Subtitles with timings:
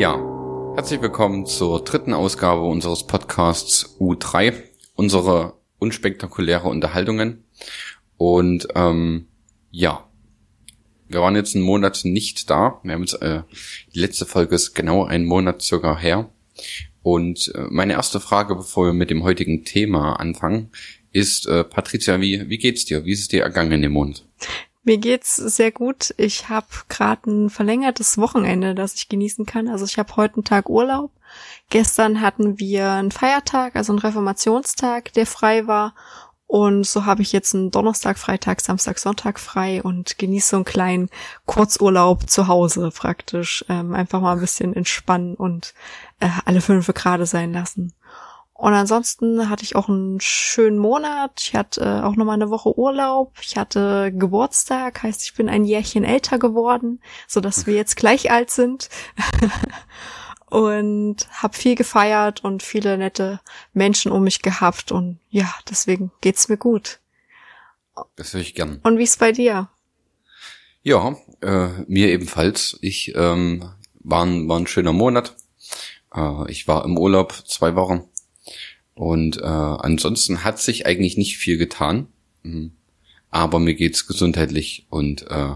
[0.00, 0.18] Ja,
[0.76, 4.54] herzlich willkommen zur dritten Ausgabe unseres Podcasts U3,
[4.94, 7.44] unsere unspektakuläre Unterhaltungen.
[8.16, 9.26] Und ähm,
[9.70, 10.08] ja,
[11.06, 12.80] wir waren jetzt einen Monat nicht da.
[12.82, 13.42] Wir haben jetzt, äh,
[13.94, 16.32] die letzte Folge ist genau einen Monat circa her.
[17.02, 20.70] Und äh, meine erste Frage, bevor wir mit dem heutigen Thema anfangen,
[21.12, 23.04] ist, äh, Patricia, wie, wie geht's dir?
[23.04, 24.26] Wie ist es dir ergangen im Mond?
[24.90, 26.12] Mir geht's sehr gut.
[26.16, 29.68] Ich habe gerade ein verlängertes Wochenende, das ich genießen kann.
[29.68, 31.12] Also ich habe heute einen Tag Urlaub.
[31.68, 35.94] Gestern hatten wir einen Feiertag, also einen Reformationstag, der frei war.
[36.48, 40.64] Und so habe ich jetzt einen Donnerstag, Freitag, Samstag, Sonntag frei und genieße so einen
[40.64, 41.08] kleinen
[41.46, 43.64] Kurzurlaub zu Hause praktisch.
[43.68, 45.72] Ähm, einfach mal ein bisschen entspannen und
[46.18, 47.92] äh, alle fünf gerade sein lassen.
[48.60, 51.40] Und ansonsten hatte ich auch einen schönen Monat.
[51.40, 53.32] Ich hatte äh, auch nochmal eine Woche Urlaub.
[53.40, 58.30] Ich hatte Geburtstag, heißt, ich bin ein Jährchen älter geworden, so dass wir jetzt gleich
[58.30, 58.90] alt sind.
[60.50, 63.40] und habe viel gefeiert und viele nette
[63.72, 67.00] Menschen um mich gehabt und ja, deswegen geht's mir gut.
[68.16, 68.80] Das höre ich gern.
[68.82, 69.70] Und wie ist bei dir?
[70.82, 72.76] Ja, äh, mir ebenfalls.
[72.82, 75.34] Ich ähm, war, ein, war ein schöner Monat.
[76.14, 78.09] Äh, ich war im Urlaub zwei Wochen
[79.00, 82.08] und äh, ansonsten hat sich eigentlich nicht viel getan.
[82.42, 82.72] Mhm.
[83.30, 85.54] Aber mir geht's gesundheitlich und äh,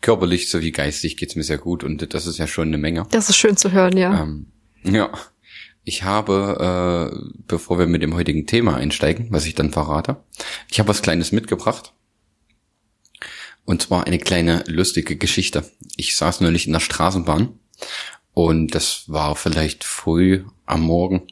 [0.00, 3.06] körperlich sowie geistig geht's mir sehr gut und das ist ja schon eine Menge.
[3.12, 4.24] Das ist schön zu hören, ja.
[4.24, 4.46] Ähm,
[4.82, 5.12] ja.
[5.84, 10.16] Ich habe, äh, bevor wir mit dem heutigen Thema einsteigen, was ich dann verrate,
[10.68, 11.92] ich habe was Kleines mitgebracht.
[13.64, 15.70] Und zwar eine kleine lustige Geschichte.
[15.94, 17.56] Ich saß neulich in der Straßenbahn
[18.32, 21.28] und das war vielleicht früh am Morgen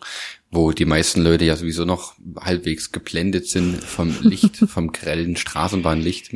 [0.53, 6.35] wo die meisten Leute ja sowieso noch halbwegs geblendet sind vom Licht, vom grellen Straßenbahnlicht.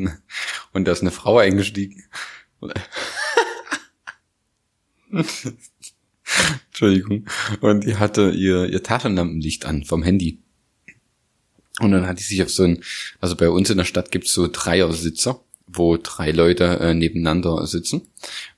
[0.73, 2.03] Und da ist eine Frau eingestiegen.
[6.69, 7.27] Entschuldigung.
[7.61, 10.39] Und die hatte ihr, ihr Taschenlampenlicht an vom Handy.
[11.81, 12.83] Und dann hat die sich auf so ein,
[13.21, 18.09] also bei uns in der Stadt gibt's so Dreiersitzer, wo drei Leute äh, nebeneinander sitzen.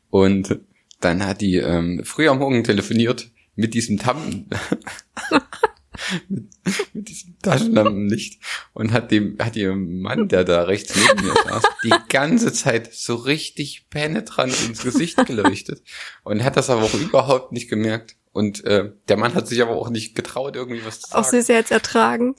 [0.08, 0.60] Und
[1.00, 4.46] dann hat die ähm, früh am Morgen telefoniert mit diesem Tam
[6.28, 6.46] mit,
[6.94, 8.40] mit diesem Taschenlampenlicht
[8.72, 12.94] und hat dem hat ihrem Mann, der da rechts neben mir saß, die ganze Zeit
[12.94, 15.82] so richtig penetrant ins Gesicht geleuchtet
[16.22, 18.16] und hat das aber auch überhaupt nicht gemerkt.
[18.32, 21.24] Und äh, der Mann hat sich aber auch nicht getraut, irgendwie was zu sagen.
[21.24, 22.36] Auch sie jetzt ertragen.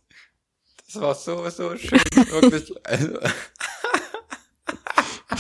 [0.85, 1.99] Das war so, so schön.
[2.29, 2.73] Wirklich.
[2.85, 3.19] Also,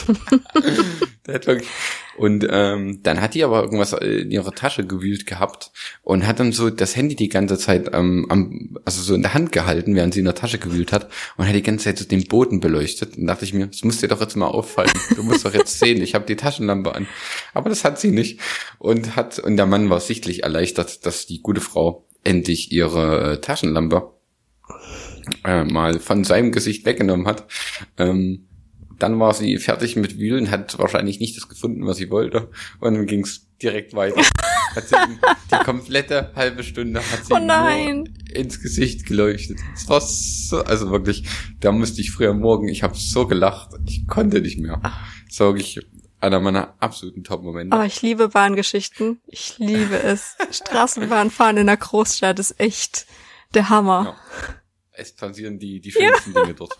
[2.17, 5.71] und ähm, dann hat die aber irgendwas in ihrer Tasche gewühlt gehabt
[6.01, 9.33] und hat dann so das Handy die ganze Zeit ähm, am, also so in der
[9.33, 12.05] Hand gehalten, während sie in der Tasche gewühlt hat und hat die ganze Zeit so
[12.05, 13.17] den Boden beleuchtet.
[13.17, 14.91] Und dachte ich mir, das muss dir doch jetzt mal auffallen.
[15.15, 17.07] Du musst doch jetzt sehen, ich habe die Taschenlampe an.
[17.53, 18.39] Aber das hat sie nicht.
[18.77, 23.41] Und hat, und der Mann war sichtlich erleichtert, dass die gute Frau endlich ihre äh,
[23.41, 24.11] Taschenlampe
[25.45, 27.45] äh, mal von seinem Gesicht weggenommen hat.
[27.97, 28.48] Ähm,
[28.99, 32.49] dann war sie fertig mit Wühlen, hat wahrscheinlich nicht das gefunden, was sie wollte.
[32.79, 34.21] Und dann ging es direkt weiter.
[34.75, 34.95] Hat sie
[35.51, 39.57] die komplette halbe Stunde hat sie oh nur ins Gesicht geleuchtet.
[39.73, 41.23] Es war so, also wirklich,
[41.59, 44.79] da musste ich früher morgen, ich habe so gelacht, ich konnte nicht mehr.
[45.27, 45.79] So wirklich
[46.19, 47.75] einer meiner absoluten Top-Momente.
[47.75, 49.21] Oh, ich liebe Bahngeschichten.
[49.25, 50.35] Ich liebe es.
[50.51, 53.07] Straßenbahnfahren in der Großstadt ist echt
[53.55, 54.15] der Hammer.
[54.15, 54.55] Ja.
[54.91, 56.43] Es passieren die, die schönsten ja.
[56.43, 56.77] Dinge dort.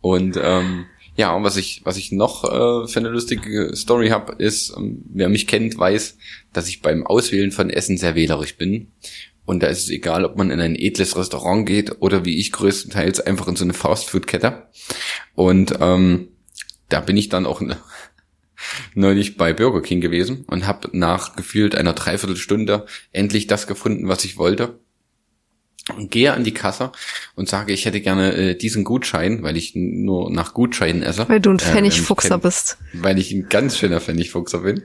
[0.00, 0.86] Und ähm,
[1.16, 5.02] ja, und was ich, was ich noch äh, für eine lustige Story habe, ist, ähm,
[5.12, 6.18] wer mich kennt, weiß,
[6.52, 8.88] dass ich beim Auswählen von Essen sehr wählerisch bin.
[9.44, 12.50] Und da ist es egal, ob man in ein edles Restaurant geht oder wie ich
[12.50, 14.68] größtenteils einfach in so eine Fastfood-Kette.
[15.34, 16.28] Und ähm,
[16.88, 17.62] da bin ich dann auch
[18.94, 24.24] neulich bei Burger King gewesen und habe nach gefühlt einer Dreiviertelstunde endlich das gefunden, was
[24.24, 24.80] ich wollte
[25.92, 26.92] und gehe an die Kasse
[27.34, 31.28] und sage, ich hätte gerne äh, diesen Gutschein, weil ich nur nach Gutscheinen esse.
[31.28, 32.78] Weil du ein Pfennigfuchser äh, bist.
[32.94, 34.84] Weil ich ein ganz schöner Pfennigfuchser bin.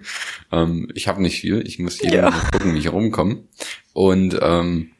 [0.51, 2.31] Ähm, ich habe nicht viel, ich muss hier ja.
[2.51, 3.43] gucken, wie ich rumkomme.
[3.93, 4.91] Und ähm,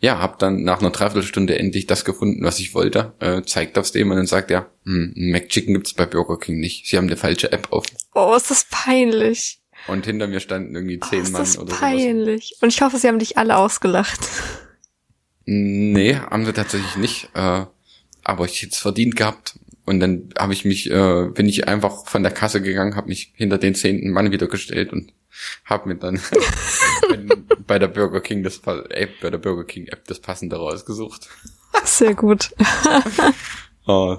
[0.00, 3.12] ja, habe dann nach einer Dreiviertelstunde endlich das gefunden, was ich wollte.
[3.20, 6.88] Äh, zeigt aufs dem und dann sagt er, hm, McChicken gibt's bei Burger King nicht.
[6.88, 7.96] Sie haben eine falsche App offen.
[8.14, 9.60] Oh, ist das peinlich.
[9.86, 11.80] Und hinter mir standen irgendwie zehn oh, ist Mann das oder so.
[11.80, 12.56] Peinlich.
[12.60, 14.20] Und ich hoffe, sie haben dich alle ausgelacht.
[15.44, 17.30] Nee, haben sie tatsächlich nicht.
[17.34, 17.66] Äh,
[18.24, 19.58] aber ich hätte es verdient gehabt.
[19.84, 23.32] Und dann habe ich mich, äh, bin ich einfach von der Kasse gegangen, habe mich
[23.34, 25.12] hinter den zehnten Mann wieder gestellt und
[25.64, 26.20] habe mir dann
[27.66, 28.60] bei der Burger King das
[28.90, 31.28] App, bei der Burger King App das passende rausgesucht.
[31.84, 32.54] Sehr gut.
[33.88, 34.18] uh,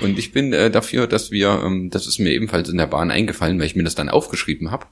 [0.00, 3.10] und ich bin äh, dafür, dass wir, ähm, das ist mir ebenfalls in der Bahn
[3.10, 4.86] eingefallen, weil ich mir das dann aufgeschrieben habe,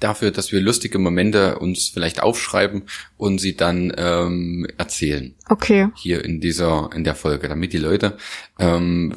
[0.00, 2.84] dafür, dass wir lustige Momente uns vielleicht aufschreiben
[3.16, 5.34] und sie dann ähm, erzählen.
[5.48, 5.88] Okay.
[5.96, 8.16] Hier in dieser, in der Folge, damit die Leute
[8.58, 9.14] ähm,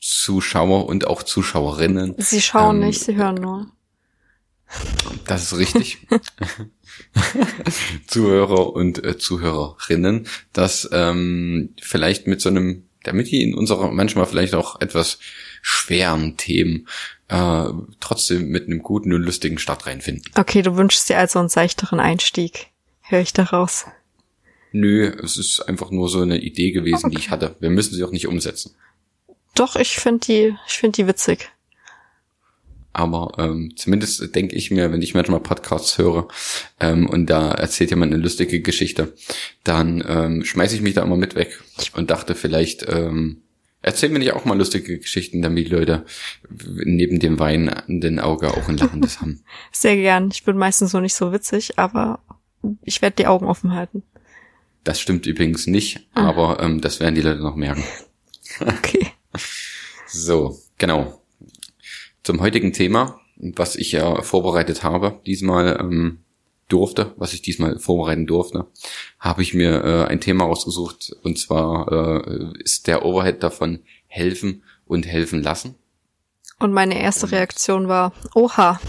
[0.00, 2.14] Zuschauer und auch Zuschauerinnen.
[2.18, 3.66] Sie schauen ähm, nicht, sie hören nur.
[5.26, 6.06] Das ist richtig.
[8.06, 14.26] Zuhörer und äh, Zuhörerinnen, dass ähm, vielleicht mit so einem, damit die in unserer manchmal
[14.26, 15.18] vielleicht auch etwas
[15.62, 16.86] schweren Themen
[17.28, 17.64] äh,
[18.00, 20.30] trotzdem mit einem guten und lustigen Start reinfinden.
[20.36, 22.68] Okay, du wünschst dir also einen seichteren Einstieg.
[23.02, 23.86] Höre ich daraus.
[24.72, 27.30] Nö, es ist einfach nur so eine Idee gewesen, die ich Okay.
[27.30, 27.56] hatte.
[27.60, 28.74] Wir müssen sie auch nicht umsetzen.
[29.54, 31.48] Doch, ich finde die, ich finde die witzig.
[32.98, 36.28] Aber ähm, zumindest denke ich mir, wenn ich manchmal Podcasts höre
[36.80, 39.12] ähm, und da erzählt jemand eine lustige Geschichte,
[39.64, 41.62] dann ähm, schmeiße ich mich da immer mit weg
[41.92, 43.42] und dachte vielleicht, ähm,
[43.82, 46.06] erzähl mir nicht auch mal lustige Geschichten, damit die Leute
[46.86, 49.42] neben dem weinenden Auge auch ein lachendes haben.
[49.72, 50.30] Sehr gern.
[50.32, 52.20] Ich bin meistens so nicht so witzig, aber
[52.82, 54.04] ich werde die Augen offen halten.
[54.84, 56.28] Das stimmt übrigens nicht, Ah.
[56.30, 57.84] aber ähm, das werden die Leute noch merken.
[58.60, 59.08] Okay.
[60.06, 61.20] So, genau.
[62.26, 66.18] Zum heutigen Thema, was ich ja vorbereitet habe, diesmal ähm,
[66.66, 68.66] durfte, was ich diesmal vorbereiten durfte,
[69.20, 73.78] habe ich mir äh, ein Thema rausgesucht und zwar äh, ist der Overhead davon
[74.08, 75.76] helfen und helfen lassen.
[76.58, 78.80] Und meine erste Reaktion war, oha,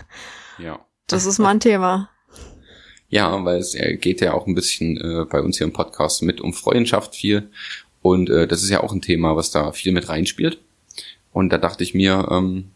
[0.58, 0.84] Ja.
[1.06, 2.10] das ist mein Thema.
[3.08, 6.24] Ja, weil es äh, geht ja auch ein bisschen äh, bei uns hier im Podcast
[6.24, 7.52] mit um Freundschaft viel.
[8.02, 10.58] Und äh, das ist ja auch ein Thema, was da viel mit reinspielt.
[11.32, 12.72] Und da dachte ich mir, ähm,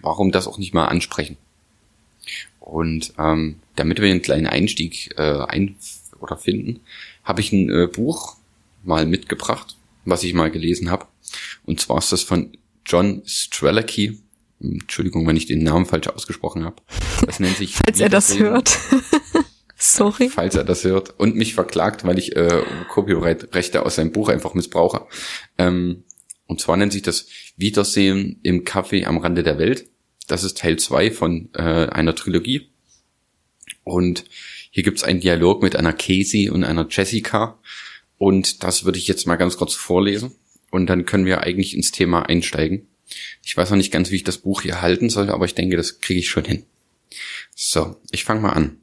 [0.00, 1.36] warum das auch nicht mal ansprechen?
[2.60, 5.76] Und ähm, damit wir einen kleinen Einstieg äh, ein
[6.20, 6.80] oder finden,
[7.22, 8.36] habe ich ein äh, Buch
[8.82, 11.06] mal mitgebracht, was ich mal gelesen habe.
[11.66, 12.56] Und zwar ist das von
[12.86, 14.18] John Strelicky.
[14.60, 16.76] Entschuldigung, wenn ich den Namen falsch ausgesprochen habe.
[17.26, 18.78] Das nennt sich Falls er das hört.
[19.76, 20.30] Sorry.
[20.30, 24.54] falls er das hört und mich verklagt, weil ich äh, Copyright-Rechte aus seinem Buch einfach
[24.54, 25.06] missbrauche.
[25.58, 26.04] Ähm,
[26.46, 27.26] und zwar nennt sich das
[27.56, 29.86] Wiedersehen im Café am Rande der Welt.
[30.26, 32.70] Das ist Teil zwei von äh, einer Trilogie.
[33.82, 34.24] Und
[34.70, 37.58] hier gibt's einen Dialog mit einer Casey und einer Jessica.
[38.18, 40.32] Und das würde ich jetzt mal ganz kurz vorlesen.
[40.70, 42.88] Und dann können wir eigentlich ins Thema einsteigen.
[43.42, 45.76] Ich weiß noch nicht ganz, wie ich das Buch hier halten soll, aber ich denke,
[45.76, 46.64] das kriege ich schon hin.
[47.54, 48.78] So, ich fange mal an.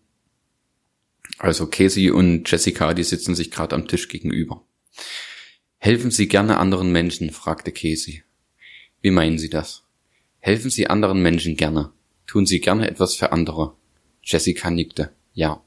[1.38, 4.64] Also Casey und Jessica, die sitzen sich gerade am Tisch gegenüber.
[5.84, 7.32] Helfen Sie gerne anderen Menschen?
[7.32, 8.22] fragte Casey.
[9.02, 9.82] Wie meinen Sie das?
[10.38, 11.92] Helfen Sie anderen Menschen gerne?
[12.28, 13.74] Tun Sie gerne etwas für andere?
[14.22, 15.12] Jessica nickte.
[15.34, 15.64] Ja.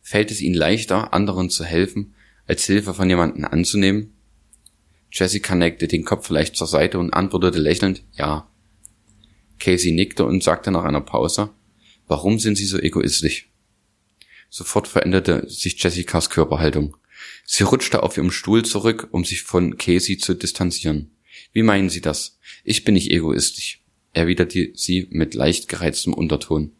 [0.00, 2.14] Fällt es Ihnen leichter, anderen zu helfen,
[2.46, 4.14] als Hilfe von jemandem anzunehmen?
[5.12, 8.48] Jessica neigte den Kopf leicht zur Seite und antwortete lächelnd Ja.
[9.58, 11.50] Casey nickte und sagte nach einer Pause
[12.06, 13.50] Warum sind Sie so egoistisch?
[14.48, 16.96] Sofort veränderte sich Jessicas Körperhaltung.
[17.44, 21.16] Sie rutschte auf ihrem Stuhl zurück, um sich von Casey zu distanzieren.
[21.52, 22.38] Wie meinen Sie das?
[22.64, 23.82] Ich bin nicht egoistisch,
[24.12, 26.72] erwiderte sie mit leicht gereiztem Unterton.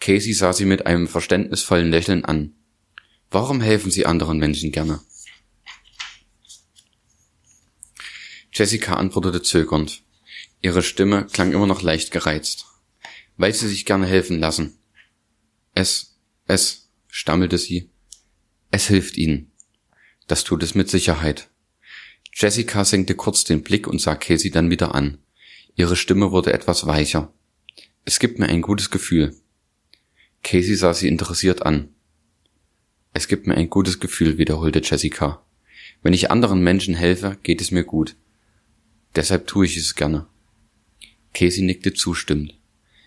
[0.00, 2.54] Casey sah sie mit einem verständnisvollen Lächeln an.
[3.30, 5.00] Warum helfen Sie anderen Menschen gerne?
[8.52, 10.02] Jessica antwortete zögernd.
[10.62, 12.66] Ihre Stimme klang immer noch leicht gereizt.
[13.36, 14.78] Weil sie sich gerne helfen lassen.
[15.74, 16.16] Es,
[16.46, 17.90] es, stammelte sie.
[18.74, 19.52] Es hilft ihnen.
[20.26, 21.48] Das tut es mit Sicherheit.
[22.32, 25.18] Jessica senkte kurz den Blick und sah Casey dann wieder an.
[25.76, 27.32] Ihre Stimme wurde etwas weicher.
[28.04, 29.32] Es gibt mir ein gutes Gefühl.
[30.42, 31.90] Casey sah sie interessiert an.
[33.12, 35.46] Es gibt mir ein gutes Gefühl, wiederholte Jessica.
[36.02, 38.16] Wenn ich anderen Menschen helfe, geht es mir gut.
[39.14, 40.26] Deshalb tue ich es gerne.
[41.32, 42.58] Casey nickte zustimmend.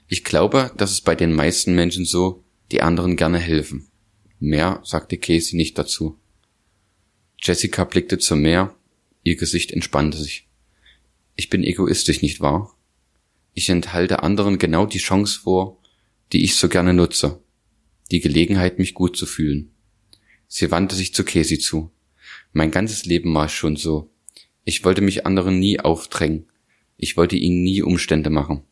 [0.08, 3.90] Ich glaube, das ist bei den meisten Menschen so, die anderen gerne helfen.
[4.40, 6.20] Mehr sagte Casey nicht dazu.
[7.42, 8.76] Jessica blickte zum Meer,
[9.24, 10.48] ihr Gesicht entspannte sich.
[11.36, 12.76] Ich bin egoistisch, nicht wahr?
[13.54, 15.80] Ich enthalte anderen genau die Chance vor,
[16.32, 17.42] die ich so gerne nutze.
[18.12, 19.72] Die Gelegenheit, mich gut zu fühlen.
[20.48, 21.92] Sie wandte sich zu Casey zu.
[22.54, 24.10] Mein ganzes Leben war schon so.
[24.64, 26.46] Ich wollte mich anderen nie aufdrängen.
[26.98, 28.64] Ich wollte ihnen nie Umstände machen.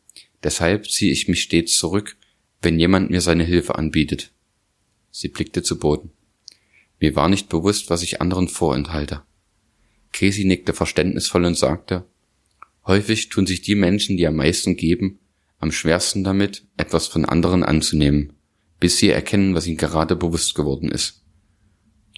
[0.42, 2.16] Deshalb ziehe ich mich stets zurück,
[2.62, 4.32] wenn jemand mir seine Hilfe anbietet.
[5.18, 6.10] Sie blickte zu Boden.
[7.00, 9.22] Mir war nicht bewusst, was ich anderen vorenthalte.
[10.12, 12.04] Casey nickte verständnisvoll und sagte,
[12.86, 15.18] häufig tun sich die Menschen, die am meisten geben,
[15.58, 18.34] am schwersten damit, etwas von anderen anzunehmen,
[18.78, 21.24] bis sie erkennen, was ihnen gerade bewusst geworden ist.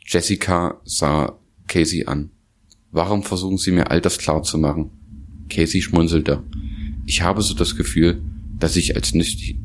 [0.05, 1.39] Jessica sah
[1.69, 2.33] Casey an.
[2.91, 4.91] Warum versuchen Sie mir all das klar zu machen?
[5.49, 6.43] Casey schmunzelte.
[7.07, 8.25] Ich habe so das Gefühl,
[8.59, 9.57] dass ich als nützlich,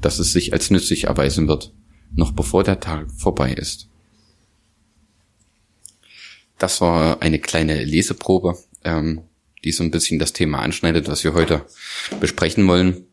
[0.00, 1.72] dass es sich als nützlich erweisen wird,
[2.14, 3.88] noch bevor der Tag vorbei ist.
[6.58, 9.22] Das war eine kleine Leseprobe, ähm,
[9.64, 11.66] die so ein bisschen das Thema anschneidet, was wir heute
[12.20, 13.06] besprechen wollen.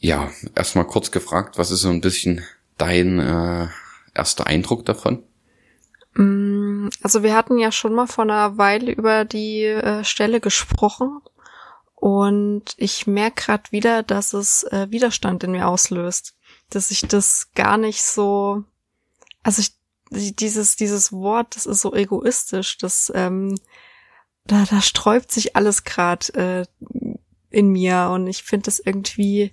[0.00, 2.44] Ja, erstmal kurz gefragt, was ist so ein bisschen
[2.76, 3.66] dein äh,
[4.14, 5.24] erster Eindruck davon?
[6.14, 11.20] Mm, also wir hatten ja schon mal vor einer Weile über die äh, Stelle gesprochen
[11.94, 16.36] und ich merke gerade wieder, dass es äh, Widerstand in mir auslöst,
[16.70, 18.64] dass ich das gar nicht so,
[19.42, 19.72] also ich
[20.36, 23.54] dieses dieses Wort, das ist so egoistisch, das ähm,
[24.44, 27.16] da da sträubt sich alles gerade äh,
[27.50, 29.50] in mir und ich finde das irgendwie,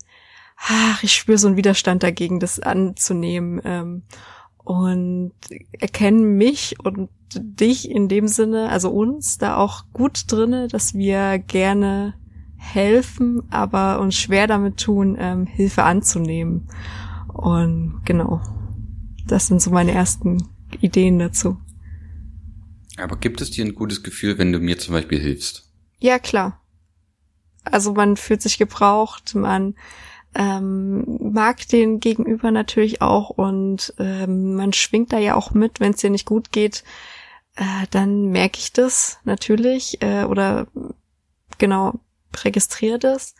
[0.58, 3.62] ach, ich spüre so einen Widerstand dagegen, das anzunehmen.
[3.64, 4.04] Ähm,
[4.66, 5.34] und
[5.74, 11.38] erkennen mich und dich in dem Sinne, also uns da auch gut drinne, dass wir
[11.38, 12.16] gerne
[12.66, 16.68] helfen, aber uns schwer damit tun, ähm, Hilfe anzunehmen.
[17.34, 18.42] Und genau,
[19.28, 20.50] das sind so meine ersten
[20.82, 21.58] Ideen dazu.
[22.98, 25.70] Aber gibt es dir ein gutes Gefühl, wenn du mir zum Beispiel hilfst?
[26.00, 26.62] Ja, klar.
[27.64, 29.76] Also man fühlt sich gebraucht, man
[30.36, 31.04] ähm,
[31.34, 35.98] mag den Gegenüber natürlich auch und ähm, man schwingt da ja auch mit, wenn es
[35.98, 36.84] dir nicht gut geht,
[37.56, 40.68] äh, dann merke ich das natürlich äh, oder
[41.58, 42.00] genau
[42.44, 43.36] registriere das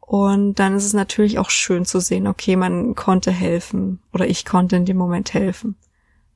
[0.00, 4.44] und dann ist es natürlich auch schön zu sehen, okay, man konnte helfen oder ich
[4.44, 5.76] konnte in dem Moment helfen.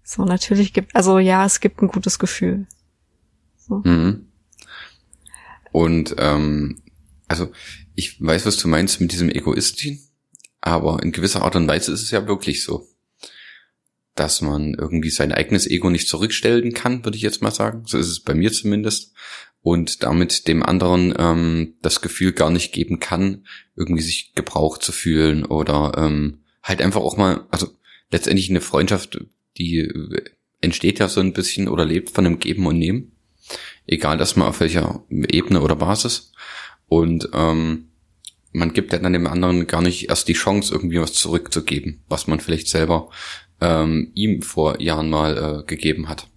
[0.05, 2.69] So natürlich gibt, also ja, es gibt ein gutes Gefühl.
[3.57, 3.83] So.
[3.85, 4.29] Mhm.
[5.73, 6.83] Und ähm,
[7.27, 7.51] also
[7.97, 9.99] ich weiß, was du meinst mit diesem Egoistin,
[10.61, 12.87] aber in gewisser Art und Weise ist es ja wirklich so,
[14.15, 17.83] dass man irgendwie sein eigenes Ego nicht zurückstellen kann, würde ich jetzt mal sagen.
[17.87, 19.13] So ist es bei mir zumindest.
[19.65, 24.93] Und damit dem anderen ähm, das Gefühl gar nicht geben kann, irgendwie sich gebraucht zu
[24.93, 27.69] fühlen oder ähm, halt einfach auch mal, also
[28.11, 29.25] letztendlich eine Freundschaft,
[29.57, 29.91] die
[30.61, 33.13] entsteht ja so ein bisschen oder lebt von dem Geben und Nehmen.
[33.87, 36.33] Egal erstmal auf welcher Ebene oder Basis.
[36.87, 37.89] Und ähm,
[38.53, 42.27] man gibt ja dann dem anderen gar nicht erst die Chance, irgendwie was zurückzugeben, was
[42.27, 43.09] man vielleicht selber
[43.63, 46.29] ähm, ihm vor Jahren mal äh, gegeben hat.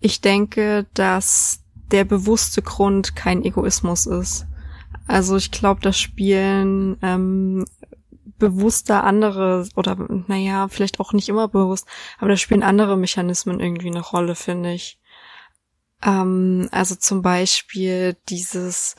[0.00, 1.61] Ich denke, dass
[1.92, 4.46] der bewusste Grund kein Egoismus ist.
[5.06, 7.64] Also ich glaube, das Spielen ähm,
[8.38, 9.96] bewusster andere oder
[10.26, 11.86] naja, vielleicht auch nicht immer bewusst,
[12.18, 14.98] aber da spielen andere Mechanismen irgendwie eine Rolle, finde ich.
[16.02, 18.96] Ähm, also zum Beispiel dieses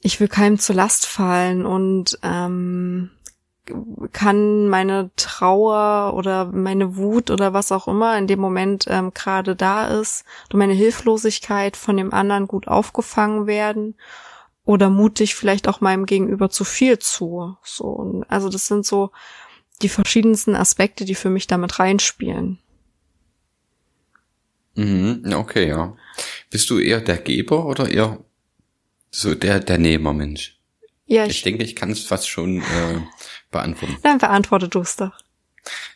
[0.00, 3.10] ich will keinem zur Last fallen und ähm,
[4.12, 9.56] kann meine Trauer oder meine Wut oder was auch immer in dem Moment ähm, gerade
[9.56, 13.94] da ist, durch meine Hilflosigkeit von dem anderen gut aufgefangen werden
[14.64, 17.56] oder mutig vielleicht auch meinem Gegenüber zu viel zu.
[17.62, 19.10] So, also das sind so
[19.82, 22.58] die verschiedensten Aspekte, die für mich damit reinspielen.
[24.74, 25.96] Mhm, okay, ja.
[26.50, 28.18] Bist du eher der Geber oder eher
[29.10, 30.58] so der, der Nehmermensch.
[31.06, 33.00] Ja, ich, ich denke, ich kann es fast schon äh,
[33.50, 33.96] beantworten.
[34.02, 35.12] Dann beantworte du es doch.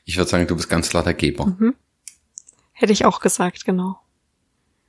[0.04, 1.46] Ich würde sagen, du bist ganz klar der Geber.
[1.46, 1.74] Mhm.
[2.72, 4.00] Hätte ich auch gesagt, genau.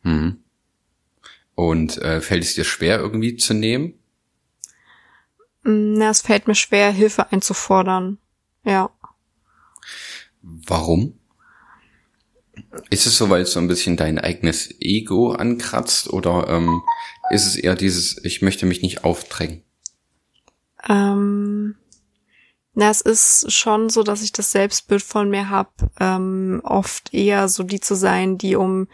[0.03, 0.43] Mhm.
[1.55, 3.93] Und äh, fällt es dir schwer, irgendwie zu nehmen?
[5.63, 8.17] Mm, na, es fällt mir schwer, Hilfe einzufordern.
[8.63, 8.89] Ja.
[10.41, 11.19] Warum?
[12.89, 16.81] Ist es so, weil es so ein bisschen dein eigenes Ego ankratzt oder ähm,
[17.29, 19.63] ist es eher dieses, ich möchte mich nicht aufdrängen?
[20.87, 21.52] Ähm,
[22.73, 27.47] na, es ist schon so, dass ich das Selbstbild von mir habe, ähm, oft eher
[27.47, 28.87] so die zu sein, die um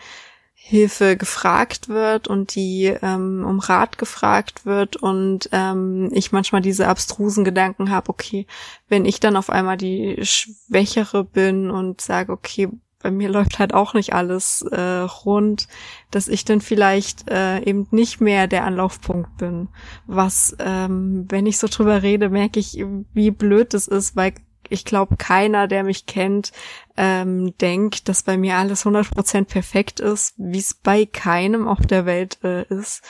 [0.54, 6.88] Hilfe gefragt wird und die ähm, um Rat gefragt wird und ähm, ich manchmal diese
[6.88, 8.46] abstrusen Gedanken habe, okay,
[8.88, 12.70] wenn ich dann auf einmal die Schwächere bin und sage, okay,
[13.02, 15.68] bei mir läuft halt auch nicht alles äh, rund,
[16.12, 19.70] dass ich dann vielleicht äh, eben nicht mehr der Anlaufpunkt bin.
[20.06, 24.34] Was, ähm, wenn ich so drüber rede, merke ich, wie blöd es ist, weil
[24.68, 26.52] ich glaube, keiner, der mich kennt,
[26.98, 32.06] ähm, denkt, dass bei mir alles 100% perfekt ist, wie es bei keinem auf der
[32.06, 33.02] Welt äh, ist.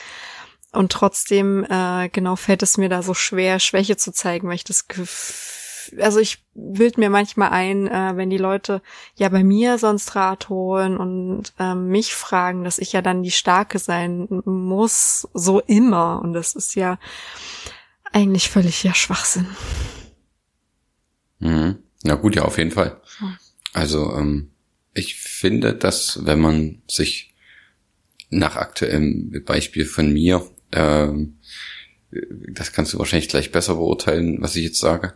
[0.72, 4.64] Und trotzdem, äh, genau, fällt es mir da so schwer, Schwäche zu zeigen, weil ich
[4.64, 5.59] das Gefühl
[5.98, 8.82] also ich bild mir manchmal ein, äh, wenn die Leute
[9.16, 13.30] ja bei mir sonst Rat holen und äh, mich fragen, dass ich ja dann die
[13.30, 16.20] Starke sein muss, so immer.
[16.22, 16.98] Und das ist ja
[18.12, 19.46] eigentlich völlig ja Schwachsinn.
[21.38, 21.78] Mhm.
[22.02, 23.00] Na gut, ja, auf jeden Fall.
[23.72, 24.50] Also ähm,
[24.94, 27.34] ich finde, dass wenn man sich
[28.30, 31.38] nach aktuellem Beispiel von mir ähm,
[32.12, 35.14] das kannst du wahrscheinlich gleich besser beurteilen, was ich jetzt sage.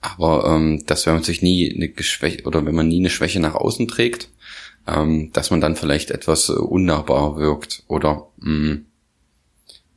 [0.00, 3.40] Aber ähm, dass wenn man sich nie eine Geschwäche oder wenn man nie eine Schwäche
[3.40, 4.28] nach außen trägt,
[4.86, 8.86] ähm, dass man dann vielleicht etwas äh, unnahbar wirkt oder mh, mm,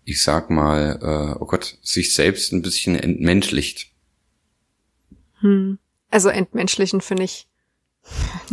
[0.06, 3.92] ich sag mal, äh, oh Gott, sich selbst ein bisschen entmenschlicht.
[5.42, 5.80] Hm.
[6.10, 7.48] Also entmenschlichen finde ich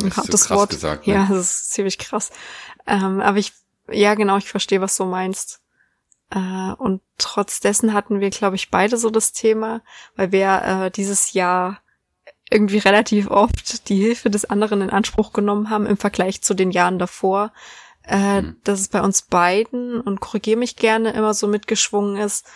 [0.03, 0.71] ein hartes so Wort.
[0.71, 1.15] Gesagt, ne?
[1.15, 2.33] Ja, das ist ziemlich krass.
[2.89, 3.53] Ähm, aber ich,
[3.89, 5.61] ja genau, ich verstehe, was du meinst.
[6.35, 9.83] Äh, und trotz dessen hatten wir, glaube ich, beide so das Thema,
[10.17, 11.81] weil wir äh, dieses Jahr
[12.51, 16.71] irgendwie relativ oft die Hilfe des anderen in Anspruch genommen haben im Vergleich zu den
[16.71, 17.53] Jahren davor.
[18.07, 18.57] Äh, mhm.
[18.65, 22.47] Dass es bei uns beiden, und korrigiere mich gerne, immer so mitgeschwungen ist,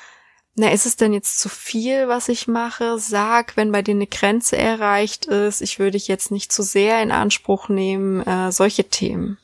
[0.60, 2.98] na, ist es denn jetzt zu viel, was ich mache?
[2.98, 7.00] Sag, wenn bei dir eine Grenze erreicht ist, ich würde dich jetzt nicht zu sehr
[7.00, 9.38] in Anspruch nehmen, äh, solche Themen.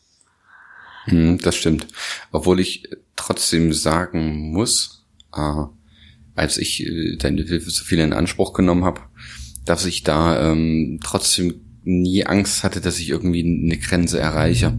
[1.05, 1.87] Hm, das stimmt.
[2.33, 5.65] Obwohl ich trotzdem sagen muss, äh,
[6.35, 9.03] als ich äh, deine Hilfe zu viel in Anspruch genommen habe,
[9.65, 11.55] dass ich da ähm, trotzdem
[11.85, 14.79] nie Angst hatte, dass ich irgendwie eine Grenze erreiche.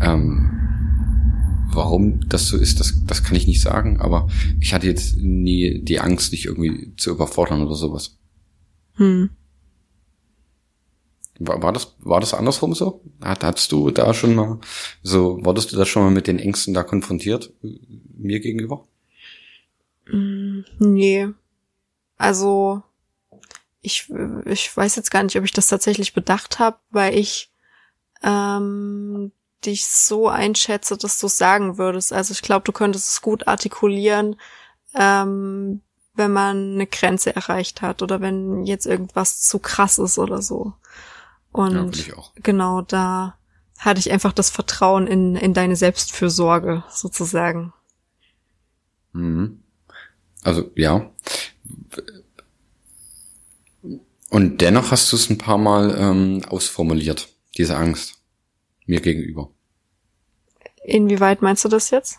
[0.00, 0.50] Ähm,
[1.72, 4.28] warum das so ist, das, das kann ich nicht sagen, aber
[4.60, 8.18] ich hatte jetzt nie die Angst, dich irgendwie zu überfordern oder sowas.
[8.94, 9.30] Hm.
[11.38, 13.00] War, war das, war das andersrum so?
[13.20, 14.58] Hat, hattest du da schon mal,
[15.02, 18.86] so, wurdest du da schon mal mit den Ängsten da konfrontiert, mir gegenüber?
[20.06, 21.28] Mm, nee.
[22.16, 22.82] Also,
[23.82, 24.10] ich,
[24.46, 27.50] ich weiß jetzt gar nicht, ob ich das tatsächlich bedacht habe, weil ich
[28.22, 29.32] ähm,
[29.66, 32.12] dich so einschätze, dass du es sagen würdest.
[32.12, 34.36] Also ich glaube, du könntest es gut artikulieren,
[34.94, 35.82] ähm,
[36.14, 40.72] wenn man eine Grenze erreicht hat oder wenn jetzt irgendwas zu krass ist oder so.
[41.54, 43.38] Und ja, genau da
[43.78, 47.72] hatte ich einfach das Vertrauen in, in deine Selbstfürsorge sozusagen.
[49.12, 49.62] Mhm.
[50.42, 51.12] Also ja.
[54.30, 58.16] Und dennoch hast du es ein paar Mal ähm, ausformuliert, diese Angst
[58.86, 59.50] mir gegenüber.
[60.82, 62.18] Inwieweit meinst du das jetzt?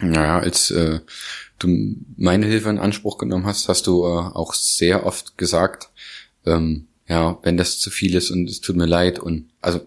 [0.00, 1.00] Naja, als äh,
[1.58, 5.88] du meine Hilfe in Anspruch genommen hast, hast du äh, auch sehr oft gesagt,
[6.44, 9.80] ähm, ja, wenn das zu viel ist und es tut mir leid und also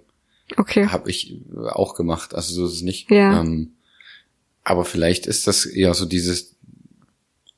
[0.57, 0.87] okay.
[0.87, 3.11] habe ich auch gemacht, also so ist es nicht.
[3.11, 3.41] Ja.
[3.41, 3.73] Ähm,
[4.63, 6.55] aber vielleicht ist das eher so dieses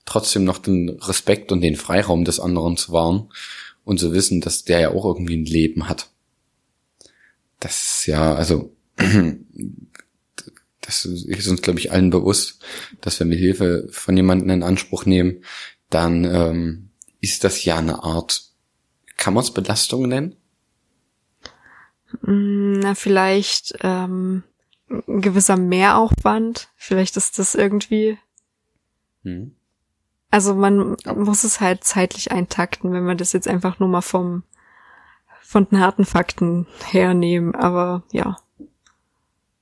[0.06, 3.30] trotzdem noch den Respekt und den Freiraum des anderen zu wahren
[3.84, 6.10] und zu wissen, dass der ja auch irgendwie ein Leben hat.
[7.60, 8.76] Das ist ja, also
[10.82, 12.60] das ist uns, glaube ich, allen bewusst,
[13.00, 15.44] dass wenn wir Hilfe von jemandem in Anspruch nehmen,
[15.90, 18.51] dann ähm, ist das ja eine Art
[19.22, 20.36] kann man es Belastung nennen?
[22.24, 24.44] Mm, na, vielleicht ähm,
[24.90, 26.70] ein gewisser Mehraufwand.
[26.76, 28.18] Vielleicht ist das irgendwie.
[29.24, 29.56] Hm.
[30.32, 34.44] Also man muss es halt zeitlich eintakten, wenn man das jetzt einfach nur mal vom
[35.40, 37.54] von den harten Fakten hernehmen.
[37.54, 38.38] Aber ja.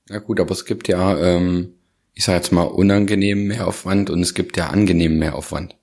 [0.08, 1.74] Ja gut, aber es gibt ja, ähm,
[2.14, 5.79] ich sage jetzt mal, unangenehmen Mehraufwand und es gibt ja angenehmen Mehraufwand.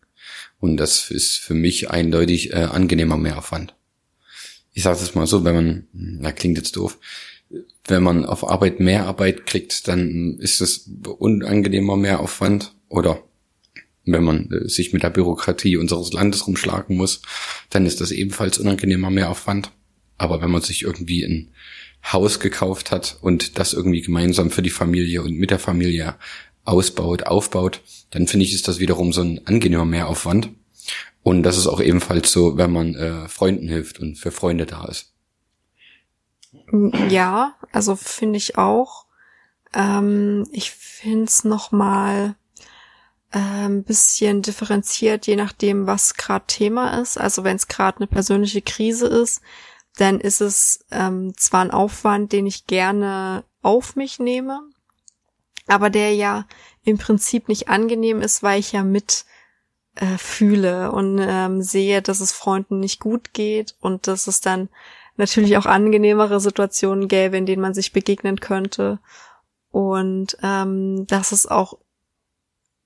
[0.59, 3.75] Und das ist für mich eindeutig äh, angenehmer Mehraufwand.
[4.73, 6.99] Ich sage es mal so, wenn man, na klingt jetzt doof,
[7.87, 12.75] wenn man auf Arbeit mehr Arbeit kriegt, dann ist es unangenehmer Mehraufwand.
[12.89, 13.23] Oder
[14.05, 17.23] wenn man äh, sich mit der Bürokratie unseres Landes rumschlagen muss,
[17.71, 19.71] dann ist das ebenfalls unangenehmer Mehraufwand.
[20.19, 21.51] Aber wenn man sich irgendwie ein
[22.13, 26.15] Haus gekauft hat und das irgendwie gemeinsam für die Familie und mit der Familie
[26.67, 30.51] ausbaut, aufbaut, dann finde ich, ist das wiederum so ein angenehmer Mehraufwand.
[31.23, 34.85] Und das ist auch ebenfalls so, wenn man äh, Freunden hilft und für Freunde da
[34.85, 35.13] ist.
[37.09, 39.07] Ja, also finde ich auch.
[39.75, 42.37] Ähm, ich finde es nochmal
[43.33, 47.19] äh, ein bisschen differenziert, je nachdem, was gerade Thema ist.
[47.19, 49.41] Also wenn es gerade eine persönliche Krise ist,
[49.97, 54.61] dann ist es ähm, zwar ein Aufwand, den ich gerne auf mich nehme,
[55.67, 56.47] aber der ja
[56.85, 59.25] im Prinzip nicht angenehm ist, weil ich ja mit
[59.97, 64.69] äh, fühle und ähm, sehe, dass es Freunden nicht gut geht und dass es dann
[65.17, 68.99] natürlich auch angenehmere Situationen gäbe, in denen man sich begegnen könnte.
[69.71, 71.79] Und ähm, dass es auch,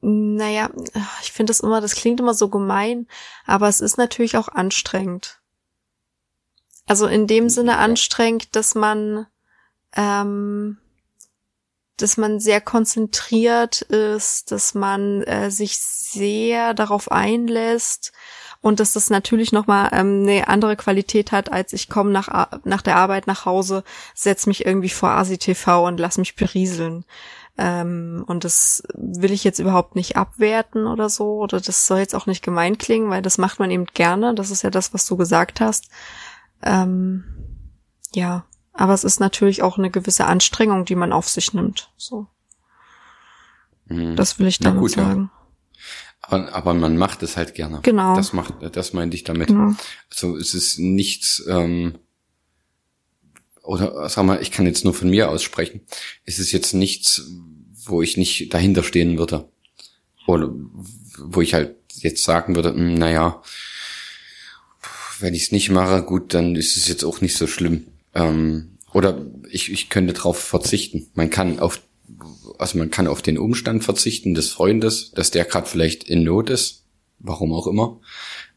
[0.00, 0.70] naja,
[1.22, 3.06] ich finde das immer, das klingt immer so gemein,
[3.44, 5.40] aber es ist natürlich auch anstrengend.
[6.86, 9.26] Also in dem Sinne anstrengend, dass man
[9.94, 10.78] ähm,
[12.02, 18.12] dass man sehr konzentriert ist, dass man äh, sich sehr darauf einlässt
[18.62, 22.82] und dass das natürlich nochmal ähm, eine andere Qualität hat, als ich komme nach, nach
[22.82, 23.84] der Arbeit nach Hause,
[24.14, 27.04] setz mich irgendwie vor ASI TV und lass mich berieseln.
[27.56, 32.14] Ähm, und das will ich jetzt überhaupt nicht abwerten oder so, oder das soll jetzt
[32.14, 34.34] auch nicht gemein klingen, weil das macht man eben gerne.
[34.34, 35.88] Das ist ja das, was du gesagt hast.
[36.62, 37.24] Ähm,
[38.12, 38.44] ja,
[38.80, 41.90] aber es ist natürlich auch eine gewisse Anstrengung, die man auf sich nimmt.
[41.98, 42.28] So.
[43.84, 44.16] Mhm.
[44.16, 45.30] Das will ich damit gut, sagen.
[45.30, 46.10] Ja.
[46.22, 47.80] Aber, aber man macht es halt gerne.
[47.82, 48.16] Genau.
[48.16, 49.48] Das macht, das meinte ich damit.
[49.48, 49.74] Genau.
[50.08, 51.98] Also es ist nichts, ähm,
[53.62, 55.82] oder sag mal, ich kann jetzt nur von mir aussprechen.
[56.24, 57.28] Es ist jetzt nichts,
[57.84, 59.46] wo ich nicht dahinter stehen würde.
[60.26, 60.54] Oder
[61.18, 63.42] wo ich halt jetzt sagen würde, hm, naja,
[65.18, 67.88] wenn ich es nicht mache, gut, dann ist es jetzt auch nicht so schlimm.
[68.14, 71.10] Ähm, oder ich, ich könnte darauf verzichten.
[71.14, 71.80] Man kann auf
[72.58, 76.50] also man kann auf den Umstand verzichten des Freundes, dass der gerade vielleicht in Not
[76.50, 76.84] ist,
[77.18, 78.00] warum auch immer.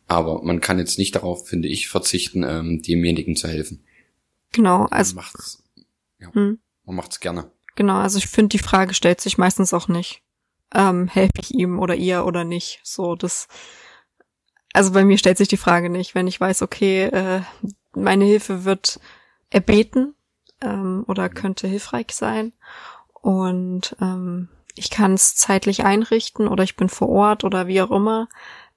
[0.08, 3.84] Aber man kann jetzt nicht darauf, finde ich, verzichten, ähm, demjenigen zu helfen.
[4.52, 5.63] Genau, also man macht's,
[6.19, 6.60] ja, hm.
[6.86, 7.52] man macht's gerne.
[7.76, 10.22] Genau, also ich finde, die Frage stellt sich meistens auch nicht.
[10.76, 12.82] Ähm, helfe ich ihm oder ihr oder nicht?
[12.84, 13.48] So, das.
[14.74, 17.41] Also bei mir stellt sich die Frage nicht, wenn ich weiß, okay, äh,
[17.93, 19.00] meine Hilfe wird
[19.50, 20.15] erbeten
[20.63, 22.54] ähm, oder könnte hilfreich sein
[23.21, 27.91] und ähm, ich kann es zeitlich einrichten oder ich bin vor Ort oder wie auch
[27.91, 28.28] immer,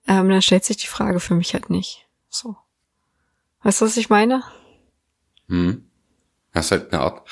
[0.07, 2.07] ähm, dann stellt sich die Frage für mich halt nicht.
[2.29, 2.57] So.
[3.63, 4.43] Weißt du, was ich meine?
[5.49, 5.85] Hm.
[6.53, 7.29] Das ist halt eine Art,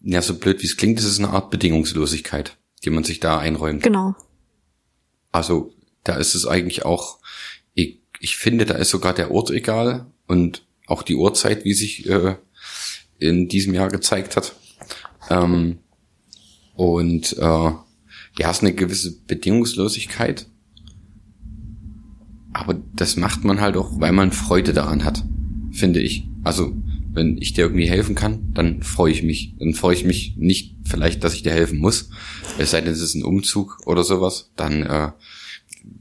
[0.00, 3.38] ja, so blöd wie es klingt, ist es eine Art Bedingungslosigkeit, die man sich da
[3.38, 3.82] einräumt.
[3.82, 4.14] Genau.
[5.32, 5.72] Also,
[6.04, 7.18] da ist es eigentlich auch,
[7.74, 12.06] ich, ich finde, da ist sogar der Ort egal und auch die Uhrzeit, wie sich
[12.06, 12.36] äh,
[13.18, 14.54] in diesem Jahr gezeigt hat.
[15.30, 15.78] Ähm,
[16.74, 17.70] und äh,
[18.38, 20.46] ja, ist eine gewisse Bedingungslosigkeit.
[22.52, 25.24] Aber das macht man halt auch, weil man Freude daran hat,
[25.72, 26.28] finde ich.
[26.44, 26.74] Also,
[27.12, 29.54] wenn ich dir irgendwie helfen kann, dann freue ich mich.
[29.58, 32.10] Dann freue ich mich nicht vielleicht, dass ich dir helfen muss.
[32.58, 35.10] Es sei denn, es ist ein Umzug oder sowas, dann äh,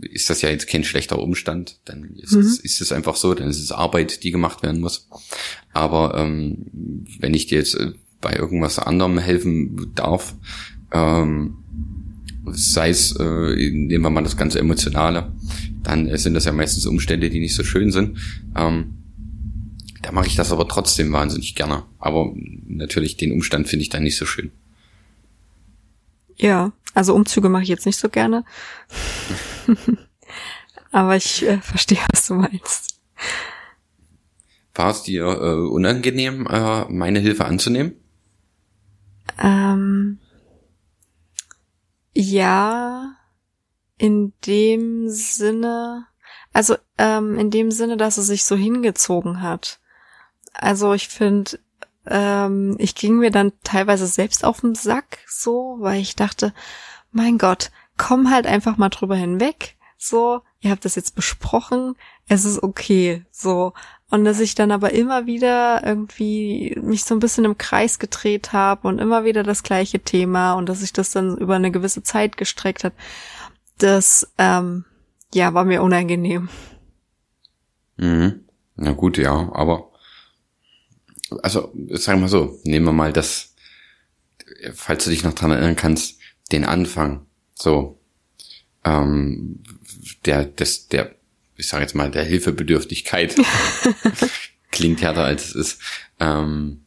[0.02, 1.80] ist das ja jetzt kein schlechter Umstand.
[1.86, 2.42] Dann ist, mhm.
[2.42, 5.08] es, ist es einfach so, dann ist es Arbeit, die gemacht werden muss.
[5.74, 10.36] Aber ähm, wenn ich dir jetzt äh, bei irgendwas anderem helfen darf,
[10.92, 11.58] ähm,
[12.52, 15.32] sei es, äh, nehmen wir mal das ganze Emotionale,
[15.84, 18.18] dann äh, sind das ja meistens Umstände, die nicht so schön sind.
[18.56, 18.96] Ähm,
[20.02, 21.84] da mache ich das aber trotzdem wahnsinnig gerne.
[21.98, 22.34] Aber
[22.68, 24.52] natürlich den Umstand finde ich dann nicht so schön.
[26.36, 28.44] Ja, also Umzüge mache ich jetzt nicht so gerne.
[30.92, 33.00] aber ich äh, verstehe, was du meinst.
[34.74, 37.96] War es dir äh, unangenehm, äh, meine Hilfe anzunehmen?
[39.42, 40.20] Ähm,
[42.14, 43.16] ja,
[43.98, 46.08] in dem Sinne,
[46.54, 49.80] also ähm, in dem Sinne, dass es sich so hingezogen hat.
[50.54, 51.60] Also ich finde,
[52.08, 56.54] ähm, ich ging mir dann teilweise selbst auf den Sack, so, weil ich dachte,
[57.12, 59.76] mein Gott, komm halt einfach mal drüber hinweg.
[59.98, 61.96] So, ihr habt das jetzt besprochen,
[62.28, 63.74] es ist okay, so.
[64.12, 68.54] Und dass ich dann aber immer wieder irgendwie mich so ein bisschen im Kreis gedreht
[68.54, 72.04] habe und immer wieder das gleiche Thema und dass sich das dann über eine gewisse
[72.04, 72.94] Zeit gestreckt hat,
[73.78, 74.86] das ähm,
[75.34, 76.50] ja war mir unangenehm.
[77.98, 78.46] Mhm.
[78.76, 79.92] Na gut, ja, aber
[81.42, 83.54] also sagen wir so, nehmen wir mal das,
[84.74, 86.20] falls du dich noch dran erinnern kannst,
[86.52, 87.26] den Anfang.
[87.56, 88.00] So,
[88.84, 89.64] ähm,
[90.26, 91.16] der, das, der
[91.58, 93.36] ich sage jetzt mal, der Hilfebedürftigkeit
[94.72, 95.82] klingt härter als es ist.
[96.20, 96.82] Ähm,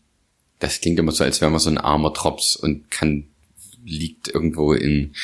[0.59, 3.29] das klingt immer so, als wäre man so ein armer Drops und kann
[3.85, 5.15] liegt irgendwo in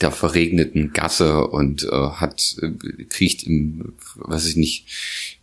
[0.00, 4.86] der verregneten Gasse und äh, hat äh, kriecht im, weiß ich nicht,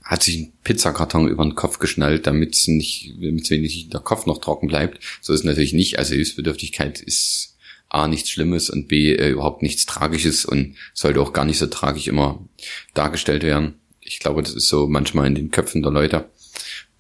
[0.06, 4.28] hat sich einen Pizzakarton über den Kopf geschnallt, damit es nicht, damit wenig der Kopf
[4.28, 5.00] noch trocken bleibt.
[5.20, 5.98] So ist es natürlich nicht.
[5.98, 7.58] Also Hilfsbedürftigkeit ist
[7.90, 11.66] A, nichts Schlimmes und B, äh, überhaupt nichts Tragisches und sollte auch gar nicht so
[11.66, 12.48] tragisch immer
[12.94, 13.76] dargestellt werden.
[14.00, 16.30] Ich glaube, das ist so manchmal in den Köpfen der Leute,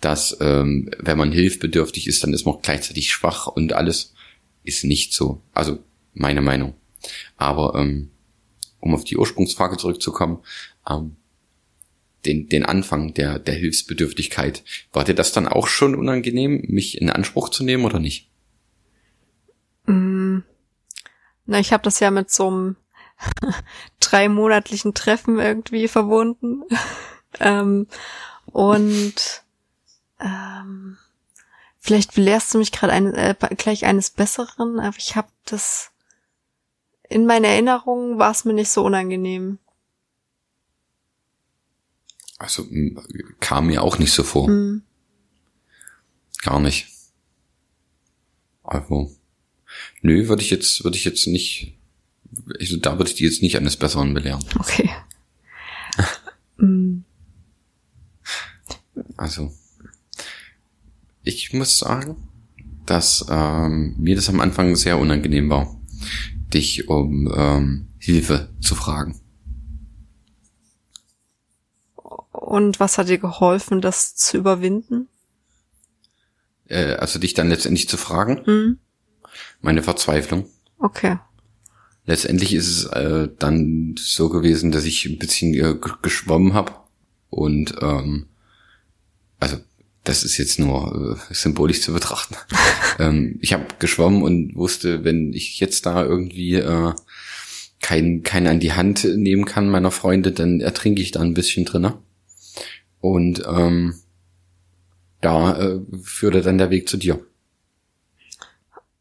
[0.01, 4.13] dass ähm, wenn man hilfbedürftig ist, dann ist man gleichzeitig schwach und alles
[4.63, 5.41] ist nicht so.
[5.53, 5.77] Also
[6.13, 6.73] meine Meinung.
[7.37, 8.09] Aber ähm,
[8.79, 10.39] um auf die Ursprungsfrage zurückzukommen,
[10.89, 11.17] ähm,
[12.25, 17.09] den, den Anfang der, der Hilfsbedürftigkeit, war dir das dann auch schon unangenehm, mich in
[17.09, 18.29] Anspruch zu nehmen oder nicht?
[19.85, 20.39] Mm,
[21.45, 22.75] na, ich habe das ja mit so einem
[23.99, 26.63] dreimonatlichen Treffen irgendwie verbunden.
[27.39, 27.87] ähm,
[28.45, 29.43] und
[30.19, 30.97] ähm,
[31.77, 35.91] vielleicht belehrst du mich gerade ein, äh, gleich eines Besseren, aber ich habe das
[37.09, 39.59] in meiner Erinnerung war es mir nicht so unangenehm.
[42.37, 42.67] Also
[43.39, 44.49] kam mir auch nicht so vor.
[44.49, 44.83] Mhm.
[46.43, 46.87] Gar nicht.
[48.63, 49.15] Also
[50.01, 51.77] Nö, würde ich jetzt, würde ich jetzt nicht,
[52.59, 54.43] also da würde ich die jetzt nicht eines Besseren belehren.
[54.59, 54.89] Okay.
[56.57, 56.99] Mm.
[59.17, 59.53] Also,
[61.23, 62.15] ich muss sagen,
[62.85, 65.79] dass ähm, mir das am Anfang sehr unangenehm war,
[66.53, 69.19] dich um ähm, Hilfe zu fragen.
[72.55, 75.09] Und was hat dir geholfen, das zu überwinden?
[76.69, 78.45] Äh, also dich dann letztendlich zu fragen?
[78.45, 78.79] Hm?
[79.59, 80.45] Meine Verzweiflung.
[80.77, 81.17] Okay.
[82.05, 86.71] Letztendlich ist es äh, dann so gewesen, dass ich ein bisschen äh, geschwommen habe
[87.29, 88.27] und ähm,
[89.41, 89.57] also
[90.05, 92.37] das ist jetzt nur äh, symbolisch zu betrachten.
[92.99, 96.93] ähm, ich habe geschwommen und wusste, wenn ich jetzt da irgendwie äh,
[97.81, 101.65] keinen kein an die Hand nehmen kann meiner Freunde, dann ertrinke ich da ein bisschen
[101.65, 101.97] drinne.
[103.05, 103.93] Und ähm,
[105.21, 107.23] da äh, führte dann der Weg zu dir.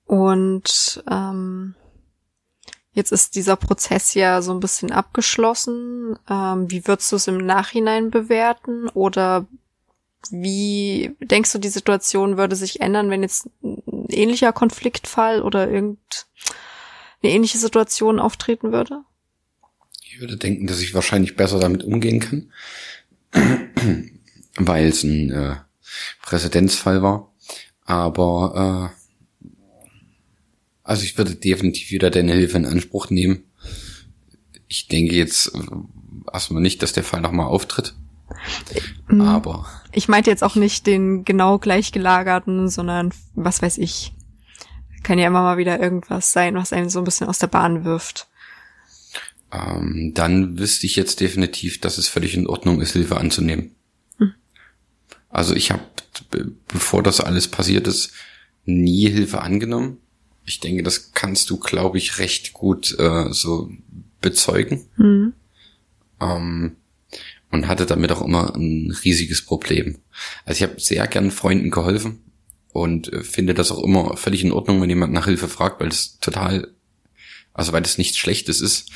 [0.04, 1.74] Und ähm,
[2.92, 6.18] jetzt ist dieser Prozess ja so ein bisschen abgeschlossen.
[6.28, 8.90] Ähm, wie würdest du es im Nachhinein bewerten?
[8.90, 9.46] Oder
[10.30, 15.96] wie denkst du, die Situation würde sich ändern, wenn jetzt ein ähnlicher Konfliktfall oder irgendeine
[17.22, 19.00] ähnliche Situation auftreten würde?
[20.02, 22.52] Ich würde denken, dass ich wahrscheinlich besser damit umgehen kann,
[24.56, 25.56] weil es ein äh,
[26.22, 27.32] Präzedenzfall war.
[27.84, 29.04] Aber äh,
[30.82, 33.44] also ich würde definitiv wieder deine Hilfe in Anspruch nehmen.
[34.68, 35.60] Ich denke jetzt äh,
[36.32, 37.94] erstmal nicht, dass der Fall nochmal auftritt.
[39.08, 39.20] Mhm.
[39.22, 44.12] Aber Ich meinte jetzt auch nicht den genau gleich gelagerten, sondern was weiß ich.
[45.02, 47.84] Kann ja immer mal wieder irgendwas sein, was einen so ein bisschen aus der Bahn
[47.84, 48.28] wirft.
[49.54, 53.70] Ähm, dann wüsste ich jetzt definitiv, dass es völlig in Ordnung ist, Hilfe anzunehmen.
[55.34, 55.82] Also ich habe,
[56.68, 58.12] bevor das alles passiert ist,
[58.64, 59.98] nie Hilfe angenommen.
[60.44, 63.68] Ich denke, das kannst du, glaube ich, recht gut äh, so
[64.20, 64.86] bezeugen.
[64.96, 65.32] Mhm.
[66.20, 66.76] Ähm,
[67.50, 69.98] und hatte damit auch immer ein riesiges Problem.
[70.44, 72.20] Also ich habe sehr gern Freunden geholfen
[72.72, 75.88] und äh, finde das auch immer völlig in Ordnung, wenn jemand nach Hilfe fragt, weil
[75.88, 76.68] das total,
[77.54, 78.90] also weil das nichts Schlechtes ist.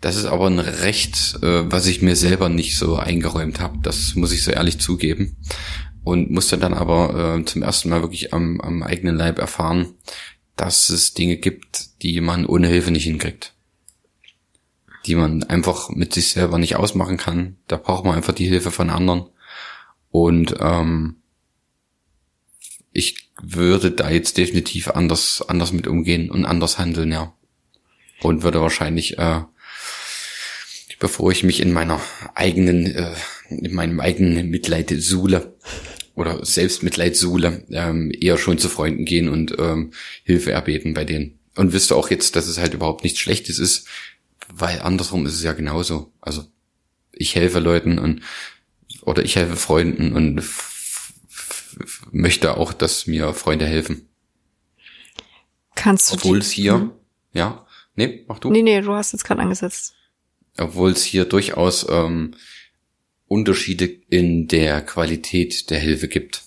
[0.00, 3.78] Das ist aber ein Recht, äh, was ich mir selber nicht so eingeräumt habe.
[3.82, 5.36] Das muss ich so ehrlich zugeben.
[6.02, 9.94] Und musste dann aber äh, zum ersten Mal wirklich am, am eigenen Leib erfahren,
[10.56, 13.54] dass es Dinge gibt, die man ohne Hilfe nicht hinkriegt
[15.06, 17.56] die man einfach mit sich selber nicht ausmachen kann.
[17.68, 19.26] Da braucht man einfach die Hilfe von anderen.
[20.10, 21.16] Und ähm,
[22.92, 27.34] ich würde da jetzt definitiv anders, anders mit umgehen und anders handeln, ja.
[28.24, 29.42] Und würde wahrscheinlich, äh,
[30.98, 32.00] bevor ich mich in meiner
[32.34, 33.14] eigenen, äh,
[33.50, 35.54] in meinem eigenen Mitleid suhle
[36.14, 41.38] oder Selbstmitleid suhle, ähm, eher schon zu Freunden gehen und ähm, Hilfe erbeten bei denen.
[41.54, 43.86] Und wüsste auch jetzt, dass es halt überhaupt nichts Schlechtes ist,
[44.48, 46.10] weil andersrum ist es ja genauso.
[46.22, 46.44] Also
[47.12, 48.22] ich helfe Leuten und
[49.02, 50.42] oder ich helfe Freunden und
[52.10, 54.08] möchte auch, dass mir Freunde helfen.
[55.74, 56.92] Kannst du Obwohl es hier, Mhm.
[57.34, 57.63] ja,
[57.94, 58.50] nee, mach du.
[58.50, 59.94] Nee, nee, du hast jetzt gerade angesetzt.
[60.58, 62.34] Obwohl es hier durchaus ähm,
[63.26, 66.42] Unterschiede in der Qualität der Hilfe gibt.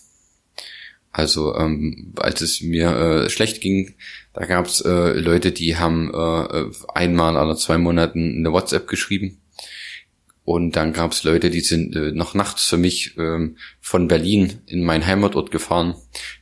[1.12, 3.96] Also ähm, als es mir äh, schlecht ging,
[4.34, 9.42] da gab es äh, Leute, die haben äh, einmal oder zwei Monaten eine WhatsApp geschrieben.
[10.44, 14.62] Und dann gab es Leute, die sind äh, noch nachts für mich ähm, von Berlin
[14.68, 15.96] in meinen Heimatort gefahren,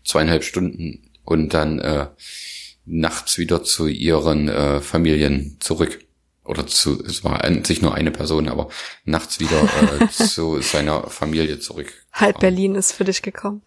[0.04, 2.08] zweieinhalb Stunden und dann äh,
[2.86, 6.00] nachts wieder zu ihren äh, Familien zurück.
[6.44, 8.70] Oder zu, es war an sich nur eine Person, aber
[9.04, 11.92] nachts wieder äh, zu seiner Familie zurück.
[12.14, 13.64] Halb Berlin ist für dich gekommen.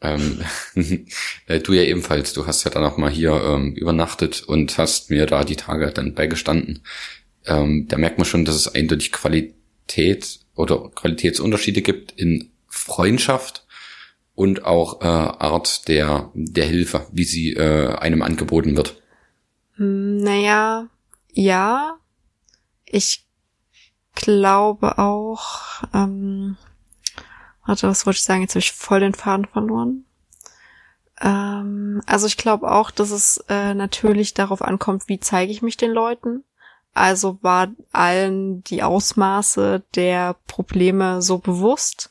[0.00, 0.40] Ähm,
[1.46, 5.10] äh, du ja ebenfalls, du hast ja dann auch mal hier ähm, übernachtet und hast
[5.10, 6.82] mir da die Tage dann beigestanden.
[7.46, 13.66] Ähm, da merkt man schon, dass es eindeutig Qualität oder Qualitätsunterschiede gibt in Freundschaft
[14.40, 19.02] und auch äh, Art der, der Hilfe, wie sie äh, einem angeboten wird.
[19.74, 20.86] Hm, Naja,
[21.30, 21.98] ja.
[22.86, 23.26] Ich
[24.14, 26.56] glaube auch, ähm,
[27.66, 28.40] warte, was wollte ich sagen?
[28.40, 30.06] Jetzt habe ich voll den Faden verloren.
[31.20, 35.76] Ähm, also ich glaube auch, dass es äh, natürlich darauf ankommt, wie zeige ich mich
[35.76, 36.44] den Leuten.
[36.94, 42.10] Also war allen die Ausmaße der Probleme so bewusst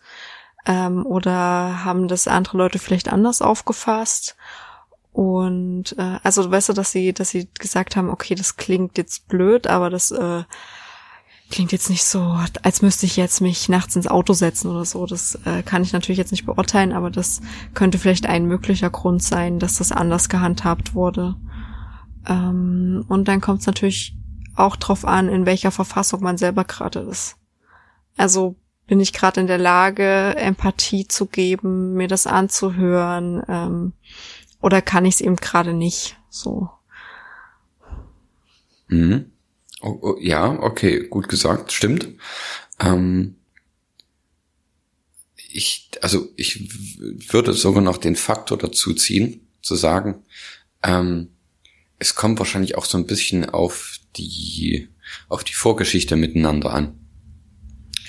[0.65, 4.35] ähm, oder haben das andere Leute vielleicht anders aufgefasst?
[5.11, 9.27] Und äh, also weißt du, dass sie, dass sie gesagt haben, okay, das klingt jetzt
[9.27, 10.43] blöd, aber das äh,
[11.49, 15.05] klingt jetzt nicht so, als müsste ich jetzt mich nachts ins Auto setzen oder so.
[15.05, 17.41] Das äh, kann ich natürlich jetzt nicht beurteilen, aber das
[17.73, 21.35] könnte vielleicht ein möglicher Grund sein, dass das anders gehandhabt wurde.
[22.27, 24.15] Ähm, und dann kommt es natürlich
[24.55, 27.37] auch drauf an, in welcher Verfassung man selber gerade ist.
[28.15, 28.55] Also
[28.89, 33.93] bin ich gerade in der Lage, Empathie zu geben, mir das anzuhören, ähm,
[34.61, 36.17] oder kann ich es eben gerade nicht?
[36.31, 36.69] So.
[38.87, 39.31] Mhm.
[39.81, 42.09] Oh, oh, ja, okay, gut gesagt, stimmt.
[42.79, 43.35] Ähm,
[45.35, 46.69] ich, also ich
[47.31, 50.23] würde sogar noch den Faktor dazu ziehen, zu sagen,
[50.81, 51.29] ähm,
[51.99, 54.89] es kommt wahrscheinlich auch so ein bisschen auf die,
[55.27, 57.08] auf die Vorgeschichte miteinander an.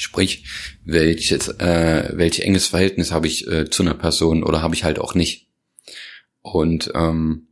[0.01, 0.45] Sprich,
[0.83, 4.99] welches, äh, welch enges Verhältnis habe ich äh, zu einer Person oder habe ich halt
[4.99, 5.49] auch nicht.
[6.41, 7.49] Und ähm,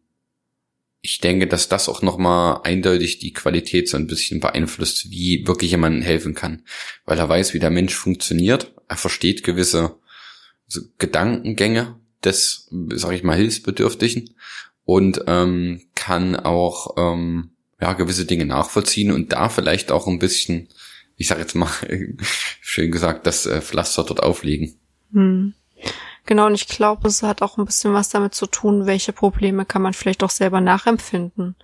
[1.02, 5.72] ich denke, dass das auch nochmal eindeutig die Qualität so ein bisschen beeinflusst, wie wirklich
[5.72, 6.62] jemandem helfen kann.
[7.04, 8.72] Weil er weiß, wie der Mensch funktioniert.
[8.88, 9.96] Er versteht gewisse
[10.96, 14.34] Gedankengänge des, sag ich mal, Hilfsbedürftigen
[14.84, 20.68] und ähm, kann auch ähm, ja, gewisse Dinge nachvollziehen und da vielleicht auch ein bisschen,
[21.18, 21.68] ich sag jetzt mal,
[22.62, 24.74] schön gesagt, das äh, Pflaster dort auflegen.
[25.12, 25.52] Hm.
[26.24, 29.64] Genau, und ich glaube, es hat auch ein bisschen was damit zu tun, welche Probleme
[29.64, 31.56] kann man vielleicht auch selber nachempfinden.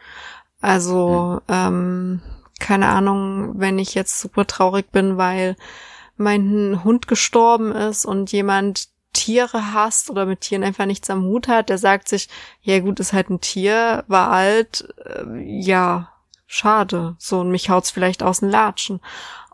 [0.61, 1.55] Also, mhm.
[1.55, 2.23] ähm,
[2.59, 5.57] keine Ahnung, wenn ich jetzt super traurig bin, weil
[6.17, 11.47] mein Hund gestorben ist und jemand Tiere hasst oder mit Tieren einfach nichts am Hut
[11.47, 12.29] hat, der sagt sich,
[12.63, 16.11] ja gut, ist halt ein Tier, war alt, äh, ja,
[16.47, 17.17] schade.
[17.19, 19.01] So, und mich haut's vielleicht aus den Latschen.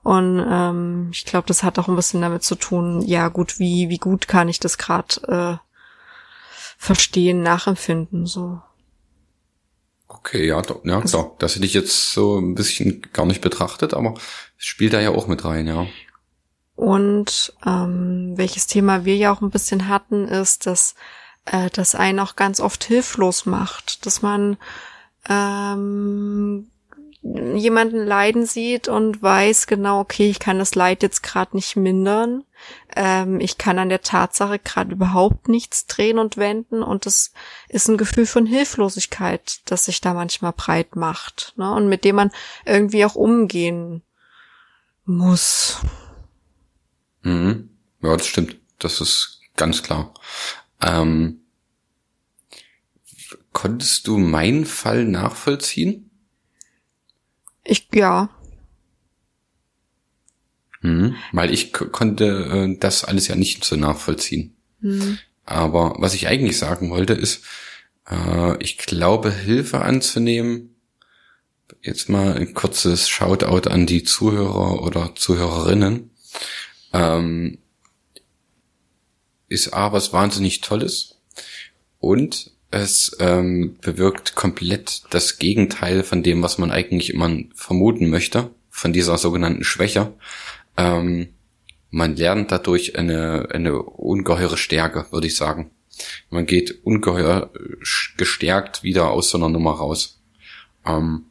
[0.02, 3.88] Und ähm, ich glaube, das hat auch ein bisschen damit zu tun, ja gut, wie,
[3.90, 5.70] wie gut kann ich das gerade äh,
[6.78, 8.62] verstehen, nachempfinden, so.
[10.08, 11.38] Okay, ja, doch, ja, also, doch.
[11.38, 14.14] Das hätte ich jetzt so ein bisschen gar nicht betrachtet, aber
[14.58, 15.86] es spielt da ja auch mit rein, ja.
[16.74, 20.94] Und ähm, welches Thema wir ja auch ein bisschen hatten, ist, dass
[21.44, 24.56] äh, das einen auch ganz oft hilflos macht, dass man
[25.28, 26.70] ähm,
[27.22, 32.44] jemanden leiden sieht und weiß genau, okay, ich kann das Leid jetzt gerade nicht mindern.
[32.96, 37.32] Ähm, ich kann an der Tatsache gerade überhaupt nichts drehen und wenden und das
[37.68, 41.70] ist ein Gefühl von Hilflosigkeit, das sich da manchmal breit macht ne?
[41.72, 42.30] und mit dem man
[42.64, 44.02] irgendwie auch umgehen
[45.04, 45.78] muss.
[47.22, 47.68] Mhm.
[48.02, 48.56] Ja, das stimmt.
[48.78, 50.14] Das ist ganz klar.
[50.80, 51.42] Ähm,
[53.52, 56.09] konntest du meinen Fall nachvollziehen?
[57.70, 58.28] Ich, ja.
[60.80, 64.56] Mhm, weil ich konnte äh, das alles ja nicht so nachvollziehen.
[64.80, 65.18] Mhm.
[65.44, 67.44] Aber was ich eigentlich sagen wollte ist,
[68.10, 70.74] äh, ich glaube, Hilfe anzunehmen,
[71.80, 76.10] jetzt mal ein kurzes Shoutout an die Zuhörer oder Zuhörerinnen,
[76.92, 77.58] ähm,
[79.46, 81.20] ist A, was wahnsinnig Tolles
[82.00, 88.50] und es ähm, bewirkt komplett das Gegenteil von dem, was man eigentlich immer vermuten möchte,
[88.70, 90.14] von dieser sogenannten Schwäche.
[90.76, 91.28] Ähm,
[91.90, 95.70] man lernt dadurch eine, eine ungeheure Stärke, würde ich sagen.
[96.30, 97.50] Man geht ungeheuer
[98.16, 100.20] gestärkt wieder aus so einer Nummer raus.
[100.86, 101.24] Ähm,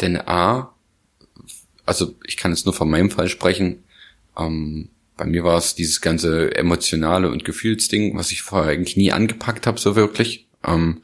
[0.00, 0.74] denn A,
[1.84, 3.84] also ich kann jetzt nur von meinem Fall sprechen,
[4.36, 9.12] ähm, bei mir war es dieses ganze emotionale und Gefühlsding, was ich vorher eigentlich nie
[9.12, 10.48] angepackt habe, so wirklich.
[10.64, 11.02] Ähm,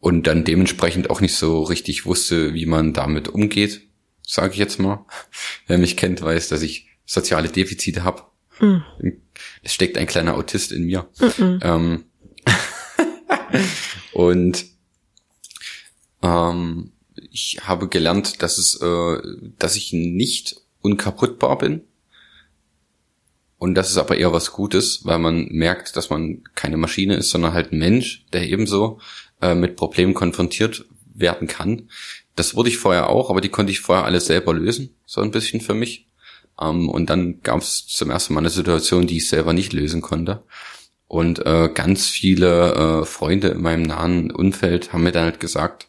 [0.00, 3.82] und dann dementsprechend auch nicht so richtig wusste, wie man damit umgeht,
[4.22, 5.04] sage ich jetzt mal.
[5.66, 8.22] Wer mich kennt, weiß, dass ich soziale Defizite habe.
[8.58, 8.82] Mhm.
[9.62, 11.08] Es steckt ein kleiner Autist in mir.
[11.38, 11.60] Mhm.
[11.62, 12.04] Ähm,
[14.12, 14.64] und
[16.22, 16.92] ähm,
[17.30, 19.18] ich habe gelernt, dass es, äh,
[19.58, 21.82] dass ich nicht unkaputtbar bin
[23.58, 27.30] und das ist aber eher was Gutes, weil man merkt, dass man keine Maschine ist,
[27.30, 29.00] sondern halt ein Mensch, der ebenso
[29.40, 31.88] äh, mit Problemen konfrontiert werden kann.
[32.34, 35.30] Das wurde ich vorher auch, aber die konnte ich vorher alles selber lösen, so ein
[35.30, 36.06] bisschen für mich.
[36.60, 40.02] Ähm, und dann gab es zum ersten Mal eine Situation, die ich selber nicht lösen
[40.02, 40.42] konnte.
[41.08, 45.88] Und äh, ganz viele äh, Freunde in meinem nahen Umfeld haben mir dann halt gesagt,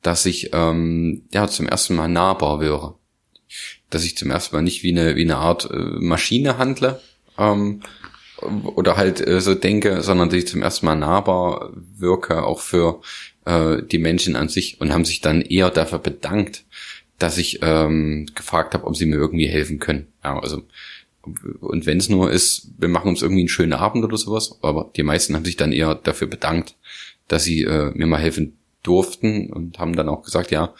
[0.00, 2.94] dass ich ähm, ja zum ersten Mal nahbar wäre
[3.92, 7.00] dass ich zum ersten Mal nicht wie eine, wie eine Art äh, Maschine handle
[7.38, 7.80] ähm,
[8.74, 13.00] oder halt äh, so denke, sondern dass ich zum ersten Mal nahbar wirke, auch für
[13.44, 16.64] äh, die Menschen an sich und haben sich dann eher dafür bedankt,
[17.18, 20.08] dass ich ähm, gefragt habe, ob sie mir irgendwie helfen können.
[20.24, 20.62] Ja, also
[21.60, 24.90] und wenn es nur ist, wir machen uns irgendwie einen schönen Abend oder sowas, aber
[24.96, 26.74] die meisten haben sich dann eher dafür bedankt,
[27.28, 30.74] dass sie äh, mir mal helfen durften und haben dann auch gesagt, ja,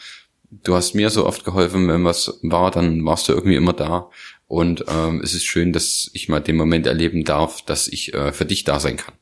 [0.63, 4.09] du hast mir so oft geholfen, wenn was war, dann warst du irgendwie immer da.
[4.47, 8.31] Und ähm, es ist schön, dass ich mal den Moment erleben darf, dass ich äh,
[8.33, 9.15] für dich da sein kann.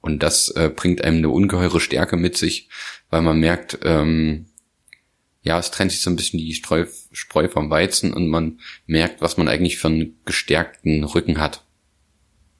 [0.00, 2.68] Und das äh, bringt einem eine ungeheure Stärke mit sich,
[3.10, 4.46] weil man merkt, ähm,
[5.42, 9.22] ja, es trennt sich so ein bisschen die Streu, Spreu vom Weizen und man merkt,
[9.22, 11.64] was man eigentlich für einen gestärkten Rücken hat.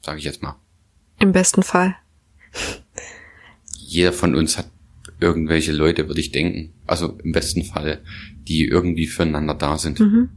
[0.02, 0.56] Sag ich jetzt mal.
[1.18, 1.96] Im besten Fall.
[3.76, 4.70] Jeder von uns hat
[5.20, 6.72] irgendwelche Leute, würde ich denken.
[6.86, 8.00] Also im besten Fall,
[8.48, 10.00] die irgendwie füreinander da sind.
[10.00, 10.28] Mhm.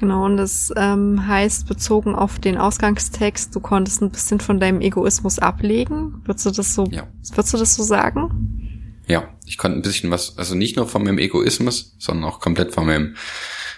[0.00, 4.80] Genau, und das ähm, heißt, bezogen auf den Ausgangstext, du konntest ein bisschen von deinem
[4.80, 6.22] Egoismus ablegen.
[6.24, 7.06] Würdest du das so, ja.
[7.34, 9.00] würdest du das so sagen?
[9.06, 12.72] Ja, ich konnte ein bisschen was, also nicht nur von meinem Egoismus, sondern auch komplett
[12.72, 13.16] von meinem,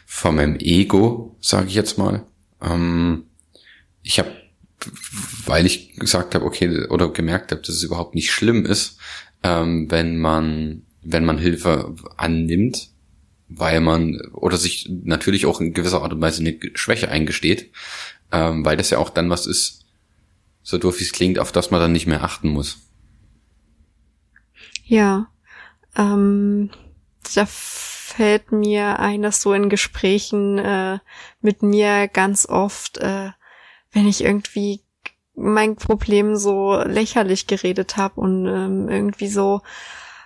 [0.07, 2.25] von meinem Ego, sage ich jetzt mal.
[2.61, 3.25] Ähm,
[4.03, 4.31] ich habe,
[5.47, 8.99] weil ich gesagt habe, okay, oder gemerkt habe, dass es überhaupt nicht schlimm ist,
[9.43, 12.91] ähm, wenn man, wenn man Hilfe annimmt,
[13.49, 17.71] weil man oder sich natürlich auch in gewisser Art und Weise eine Schwäche eingesteht,
[18.31, 19.85] ähm, weil das ja auch dann was ist,
[20.63, 22.79] so doof wie es klingt, auf das man dann nicht mehr achten muss.
[24.85, 25.29] Ja,
[25.97, 26.71] ähm,
[27.35, 30.99] da fällt mir ein, dass so in Gesprächen äh,
[31.41, 33.31] mit mir ganz oft, äh,
[33.93, 34.81] wenn ich irgendwie
[35.35, 39.63] mein Problem so lächerlich geredet habe und ähm, irgendwie so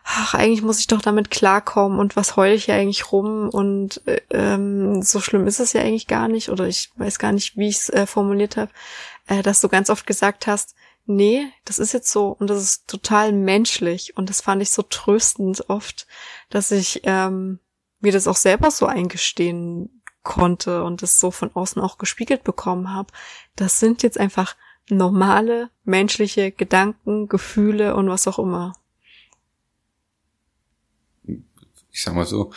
[0.09, 4.07] ach, eigentlich muss ich doch damit klarkommen und was heule ich ja eigentlich rum und
[4.07, 7.57] äh, ähm, so schlimm ist es ja eigentlich gar nicht oder ich weiß gar nicht,
[7.57, 8.71] wie ich es äh, formuliert habe,
[9.27, 12.87] äh, dass du ganz oft gesagt hast, nee, das ist jetzt so und das ist
[12.87, 16.07] total menschlich und das fand ich so tröstend oft,
[16.51, 17.59] dass ich ähm,
[17.99, 19.96] mir das auch selber so eingestehen
[20.27, 23.13] konnte und das so von außen auch gespiegelt bekommen habe.
[23.55, 24.57] Das sind jetzt einfach
[24.91, 28.75] normale menschliche Gedanken, Gefühle und was auch immer.
[31.93, 32.53] ich sag mal so,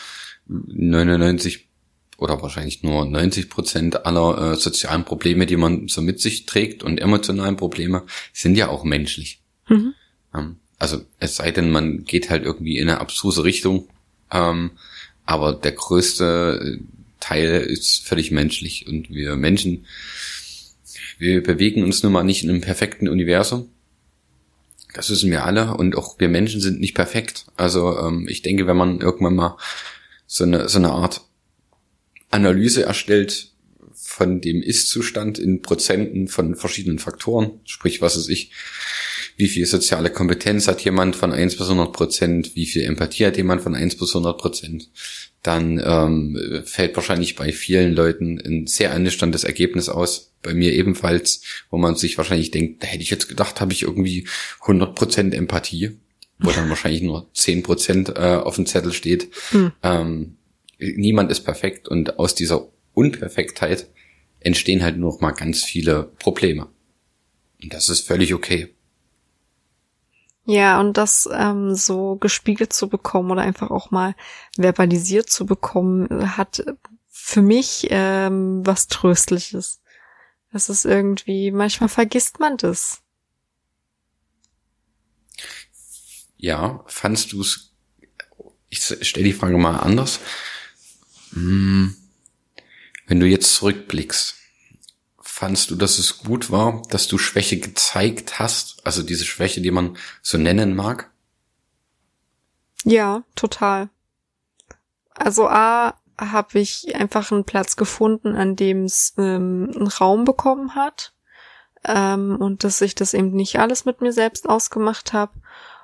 [0.47, 1.69] 99
[2.17, 6.83] oder wahrscheinlich nur 90 Prozent aller äh, sozialen Probleme, die man so mit sich trägt
[6.83, 9.41] und emotionalen Probleme, sind ja auch menschlich.
[9.69, 9.93] Mhm.
[10.35, 13.87] Ähm, also es sei denn, man geht halt irgendwie in eine abstruse Richtung,
[14.29, 14.71] ähm,
[15.25, 16.81] aber der größte
[17.19, 19.85] Teil ist völlig menschlich und wir Menschen,
[21.17, 23.69] wir bewegen uns nun mal nicht in einem perfekten Universum
[24.93, 27.45] das wissen wir alle und auch wir Menschen sind nicht perfekt.
[27.55, 29.57] Also ähm, ich denke, wenn man irgendwann mal
[30.25, 31.21] so eine, so eine Art
[32.31, 33.51] Analyse erstellt
[33.93, 38.51] von dem Ist-Zustand in Prozenten von verschiedenen Faktoren, sprich, was ist ich,
[39.37, 43.37] wie viel soziale Kompetenz hat jemand von 1 bis 100 Prozent, wie viel Empathie hat
[43.37, 44.89] jemand von 1 bis 100 Prozent,
[45.43, 50.33] dann ähm, fällt wahrscheinlich bei vielen Leuten ein sehr ernüchterndes Ergebnis aus.
[50.41, 53.83] Bei mir ebenfalls, wo man sich wahrscheinlich denkt, da hätte ich jetzt gedacht, habe ich
[53.83, 54.27] irgendwie
[54.61, 55.97] 100 Prozent Empathie,
[56.39, 59.29] wo dann wahrscheinlich nur 10 Prozent äh, auf dem Zettel steht.
[59.51, 59.71] Hm.
[59.81, 60.37] Ähm,
[60.77, 63.87] niemand ist perfekt und aus dieser Unperfektheit
[64.41, 66.67] entstehen halt nur noch mal ganz viele Probleme.
[67.61, 68.69] Und das ist völlig okay.
[70.49, 74.15] Ja, und das ähm, so gespiegelt zu bekommen oder einfach auch mal
[74.57, 76.65] verbalisiert zu bekommen, hat
[77.07, 79.79] für mich ähm, was Tröstliches.
[80.51, 83.03] Das ist irgendwie, manchmal vergisst man das.
[86.35, 87.75] Ja, fandst du es,
[88.69, 90.19] ich stelle die Frage mal anders.
[91.33, 91.95] Hm,
[93.05, 94.38] wenn du jetzt zurückblickst,
[95.39, 98.85] Fandst du, dass es gut war, dass du Schwäche gezeigt hast?
[98.85, 101.11] Also diese Schwäche, die man so nennen mag?
[102.83, 103.87] Ja, total.
[105.11, 110.75] Also A, habe ich einfach einen Platz gefunden, an dem es ähm, einen Raum bekommen
[110.75, 111.13] hat
[111.85, 115.31] ähm, und dass ich das eben nicht alles mit mir selbst ausgemacht habe.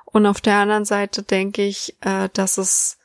[0.03, 2.97] Und auf der anderen Seite denke ich, äh, dass es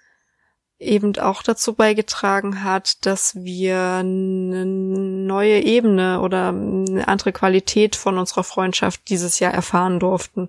[0.80, 8.18] eben auch dazu beigetragen hat, dass wir eine neue Ebene oder eine andere Qualität von
[8.18, 10.48] unserer Freundschaft dieses Jahr erfahren durften.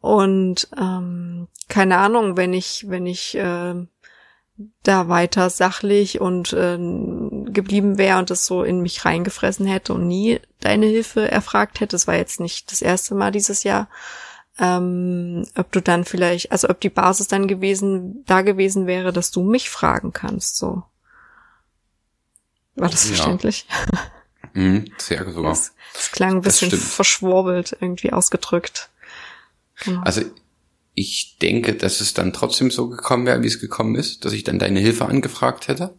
[0.00, 3.74] Und ähm, keine Ahnung, wenn ich, wenn ich äh,
[4.82, 6.78] da weiter sachlich und äh,
[7.50, 11.96] geblieben wäre und das so in mich reingefressen hätte und nie deine Hilfe erfragt hätte,
[11.96, 13.88] das war jetzt nicht das erste Mal dieses Jahr,
[14.58, 19.30] ähm, ob du dann vielleicht, also ob die Basis dann gewesen, da gewesen wäre, dass
[19.30, 20.82] du mich fragen kannst, so.
[22.74, 23.14] War das ja.
[23.14, 23.66] verständlich?
[24.52, 25.50] Mhm, sehr sogar.
[25.50, 28.90] Das, das klang ein bisschen verschwurbelt irgendwie ausgedrückt.
[29.84, 30.00] Genau.
[30.02, 30.22] Also
[30.94, 34.44] ich denke, dass es dann trotzdem so gekommen wäre, wie es gekommen ist, dass ich
[34.44, 35.94] dann deine Hilfe angefragt hätte.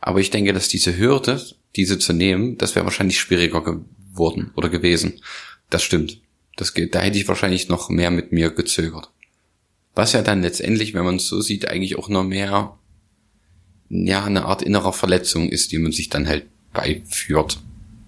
[0.00, 1.42] Aber ich denke, dass diese Hürde,
[1.76, 5.22] diese zu nehmen, das wäre wahrscheinlich schwieriger geworden oder gewesen.
[5.70, 6.20] Das stimmt.
[6.58, 9.12] Das geht, da hätte ich wahrscheinlich noch mehr mit mir gezögert.
[9.94, 12.76] Was ja dann letztendlich, wenn man es so sieht, eigentlich auch noch mehr,
[13.88, 17.60] ja, eine Art innerer Verletzung ist, die man sich dann halt beiführt.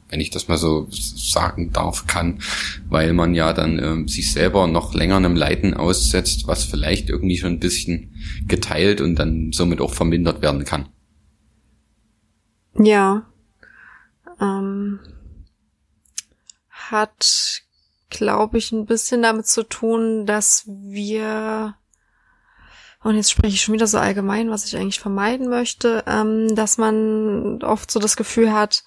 [0.08, 2.40] wenn ich das mal so sagen darf, kann,
[2.88, 7.38] weil man ja dann ähm, sich selber noch länger einem Leiden aussetzt, was vielleicht irgendwie
[7.38, 8.16] schon ein bisschen
[8.48, 10.88] geteilt und dann somit auch vermindert werden kann.
[12.76, 13.30] Ja.
[14.40, 14.98] Ähm,
[16.70, 17.62] hat,
[18.10, 21.74] glaube ich, ein bisschen damit zu tun, dass wir
[23.02, 26.76] und jetzt spreche ich schon wieder so allgemein, was ich eigentlich vermeiden möchte, ähm, dass
[26.76, 28.84] man oft so das Gefühl hat,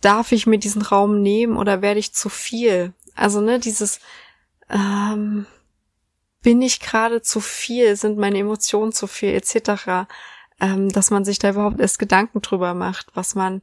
[0.00, 2.94] darf ich mir diesen Raum nehmen oder werde ich zu viel?
[3.14, 4.00] Also, ne, dieses,
[4.70, 5.46] ähm,
[6.42, 10.06] bin ich gerade zu viel, sind meine Emotionen zu viel, etc.,
[10.60, 13.62] ähm, dass man sich da überhaupt erst Gedanken drüber macht, was man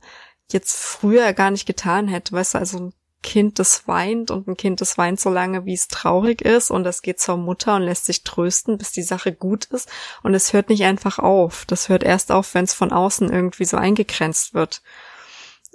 [0.52, 2.34] jetzt früher gar nicht getan hätte.
[2.34, 2.92] Weißt du, also
[3.24, 6.84] Kind, das weint und ein Kind, das weint so lange, wie es traurig ist und
[6.84, 9.90] das geht zur Mutter und lässt sich trösten, bis die Sache gut ist
[10.22, 11.66] und es hört nicht einfach auf.
[11.66, 14.84] Das hört erst auf, wenn es von außen irgendwie so eingegrenzt wird.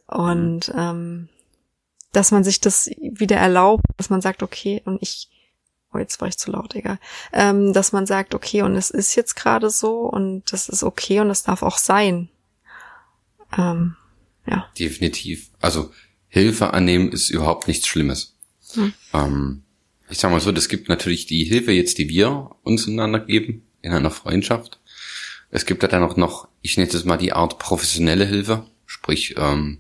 [0.07, 1.29] Und ähm,
[2.13, 5.29] dass man sich das wieder erlaubt, dass man sagt, okay, und ich,
[5.93, 6.99] oh, jetzt war ich zu laut, egal,
[7.33, 11.21] ähm, dass man sagt, okay, und es ist jetzt gerade so und das ist okay
[11.21, 12.29] und es darf auch sein.
[13.57, 13.97] Ähm,
[14.47, 14.69] ja.
[14.79, 15.51] Definitiv.
[15.61, 15.91] Also
[16.29, 18.37] Hilfe annehmen ist überhaupt nichts Schlimmes.
[18.75, 18.93] Hm.
[19.15, 19.63] Ähm,
[20.11, 23.67] ich sag mal so, das gibt natürlich die Hilfe jetzt, die wir uns einander geben
[23.83, 24.81] in einer Freundschaft.
[25.51, 29.35] Es gibt da dann auch noch, ich nenne es mal die Art professionelle Hilfe, sprich
[29.39, 29.79] ähm,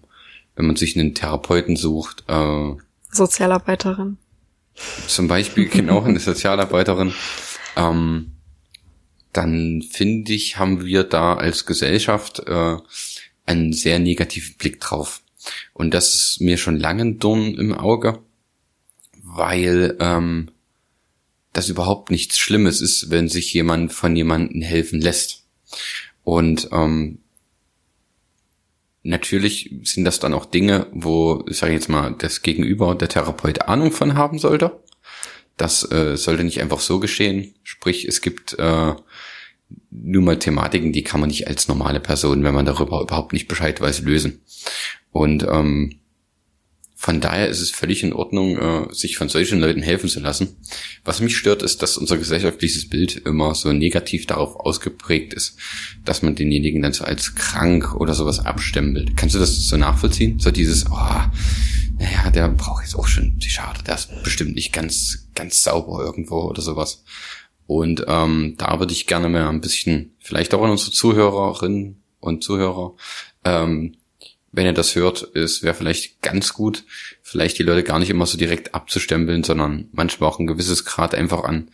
[0.56, 2.24] wenn man sich einen Therapeuten sucht.
[2.26, 2.72] Äh,
[3.12, 4.18] Sozialarbeiterin.
[5.06, 7.14] Zum Beispiel, genau, eine Sozialarbeiterin.
[7.76, 8.32] Ähm,
[9.32, 12.76] dann finde ich, haben wir da als Gesellschaft äh,
[13.46, 15.22] einen sehr negativen Blick drauf.
[15.72, 18.20] Und das ist mir schon lange ein Dorn im Auge,
[19.22, 20.50] weil ähm,
[21.52, 25.44] das überhaupt nichts Schlimmes ist, wenn sich jemand von jemandem helfen lässt.
[26.24, 27.20] Und ähm,
[29.08, 33.62] Natürlich sind das dann auch Dinge, wo, sage ich jetzt mal, das Gegenüber der Therapeut
[33.62, 34.82] Ahnung von haben sollte.
[35.56, 37.54] Das äh, sollte nicht einfach so geschehen.
[37.62, 38.94] Sprich, es gibt äh,
[39.90, 43.48] nur mal Thematiken, die kann man nicht als normale Person, wenn man darüber überhaupt nicht
[43.48, 44.42] Bescheid weiß, lösen.
[45.10, 45.98] Und ähm,
[47.00, 50.56] von daher ist es völlig in Ordnung, äh, sich von solchen Leuten helfen zu lassen.
[51.04, 55.56] Was mich stört, ist, dass unser gesellschaftliches Bild immer so negativ darauf ausgeprägt ist,
[56.04, 59.16] dass man denjenigen dann so als krank oder sowas abstempelt.
[59.16, 60.40] Kannst du das so nachvollziehen?
[60.40, 61.20] So dieses, oh,
[61.98, 66.42] naja, der braucht jetzt auch schon Psychiater, der ist bestimmt nicht ganz, ganz sauber irgendwo
[66.42, 67.04] oder sowas.
[67.66, 72.42] Und ähm, da würde ich gerne mal ein bisschen, vielleicht auch an unsere Zuhörerinnen und
[72.42, 72.96] Zuhörer,
[73.44, 73.94] ähm,
[74.52, 76.84] wenn ihr das hört, es wäre vielleicht ganz gut,
[77.22, 81.14] vielleicht die Leute gar nicht immer so direkt abzustempeln, sondern manchmal auch ein gewisses Grad
[81.14, 81.70] einfach an,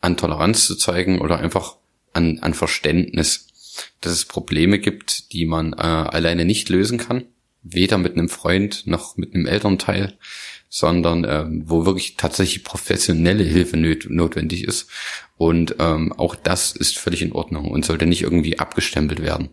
[0.00, 1.76] an Toleranz zu zeigen oder einfach
[2.12, 3.48] an, an Verständnis,
[4.00, 7.24] dass es Probleme gibt, die man äh, alleine nicht lösen kann,
[7.62, 10.16] weder mit einem Freund noch mit einem Elternteil,
[10.68, 14.90] sondern äh, wo wirklich tatsächlich professionelle Hilfe notwendig ist.
[15.36, 19.50] Und ähm, auch das ist völlig in Ordnung und sollte nicht irgendwie abgestempelt werden.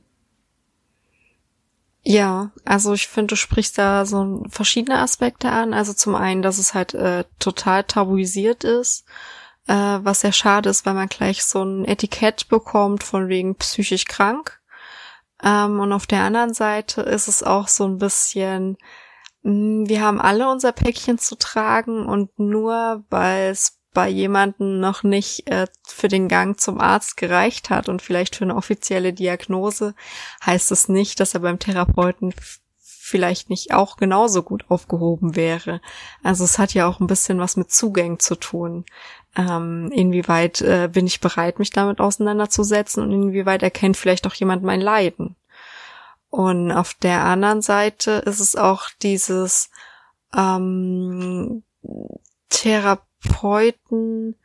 [2.04, 5.74] Ja, also ich finde, du sprichst da so verschiedene Aspekte an.
[5.74, 9.06] Also zum einen, dass es halt äh, total tabuisiert ist,
[9.68, 14.06] äh, was sehr schade ist, weil man gleich so ein Etikett bekommt von wegen psychisch
[14.06, 14.60] krank.
[15.44, 18.78] Ähm, und auf der anderen Seite ist es auch so ein bisschen,
[19.44, 24.80] mh, hm, wir haben alle unser Päckchen zu tragen und nur weil es bei jemanden
[24.80, 29.14] noch nicht äh, für den Gang zum Arzt gereicht hat und vielleicht für eine offizielle
[29.14, 29.96] Diagnose,
[30.46, 32.34] heißt es nicht, dass er beim Therapeuten
[33.12, 35.82] vielleicht nicht auch genauso gut aufgehoben wäre.
[36.24, 38.86] Also es hat ja auch ein bisschen was mit Zugängen zu tun.
[39.36, 44.64] Ähm, inwieweit äh, bin ich bereit, mich damit auseinanderzusetzen und inwieweit erkennt vielleicht auch jemand
[44.64, 45.36] mein Leiden.
[46.30, 49.70] Und auf der anderen Seite ist es auch dieses
[50.34, 51.64] ähm,
[52.50, 54.36] Therapeuten Therapeuten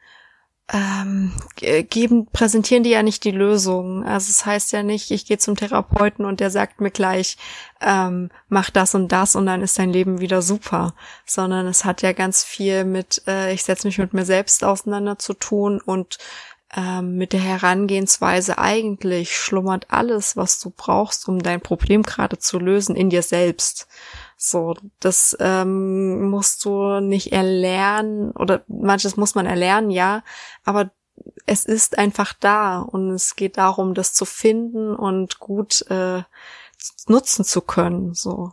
[0.72, 4.05] ähm, geben, präsentieren die ja nicht die Lösung.
[4.05, 7.37] Also es das heißt ja nicht, ich gehe zum Therapeuten und der sagt mir gleich,
[7.81, 10.95] ähm, mach das und das und dann ist dein Leben wieder super.
[11.24, 15.18] Sondern es hat ja ganz viel mit, äh, ich setze mich mit mir selbst auseinander
[15.18, 16.18] zu tun und
[16.77, 22.59] ähm, mit der Herangehensweise eigentlich schlummert alles, was du brauchst, um dein Problem gerade zu
[22.59, 23.87] lösen, in dir selbst.
[24.49, 30.22] So, das ähm, musst du nicht erlernen oder manches muss man erlernen, ja,
[30.64, 30.90] aber
[31.47, 36.22] es ist einfach da und es geht darum, das zu finden und gut äh,
[37.09, 38.14] nutzen zu können.
[38.14, 38.53] So.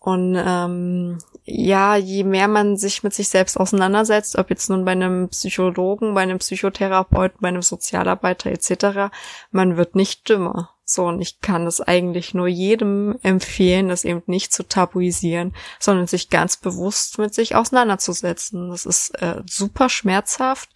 [0.00, 4.92] Und ähm, ja, je mehr man sich mit sich selbst auseinandersetzt, ob jetzt nun bei
[4.92, 9.14] einem Psychologen, bei einem Psychotherapeuten, bei einem Sozialarbeiter etc.,
[9.50, 10.73] man wird nicht dümmer.
[10.86, 16.06] So, und ich kann es eigentlich nur jedem empfehlen, das eben nicht zu tabuisieren, sondern
[16.06, 18.68] sich ganz bewusst mit sich auseinanderzusetzen.
[18.68, 20.68] Das ist äh, super schmerzhaft,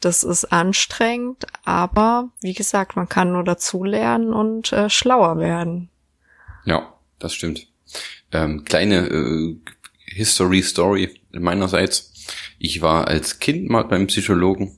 [0.00, 5.90] das ist anstrengend, aber wie gesagt, man kann nur dazulernen und äh, schlauer werden.
[6.64, 7.68] Ja, das stimmt.
[8.32, 9.56] Ähm, kleine äh,
[10.06, 12.12] History Story meinerseits.
[12.58, 14.76] Ich war als Kind mal beim Psychologen,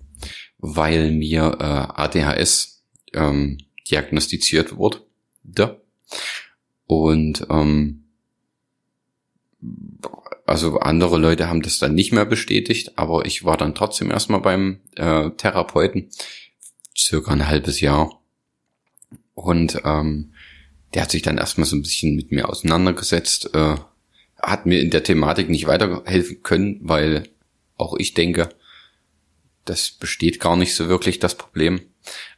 [0.58, 3.58] weil mir äh, ADHS ähm,
[3.90, 5.02] diagnostiziert wurde.
[5.42, 5.76] Da.
[6.86, 8.04] Und ähm,
[10.46, 14.40] also andere Leute haben das dann nicht mehr bestätigt, aber ich war dann trotzdem erstmal
[14.40, 16.10] beim äh, Therapeuten,
[16.96, 18.20] circa ein halbes Jahr.
[19.34, 20.32] Und ähm,
[20.92, 23.76] der hat sich dann erstmal so ein bisschen mit mir auseinandergesetzt, äh,
[24.40, 27.28] hat mir in der Thematik nicht weiterhelfen können, weil
[27.76, 28.50] auch ich denke,
[29.64, 31.80] das besteht gar nicht so wirklich das Problem.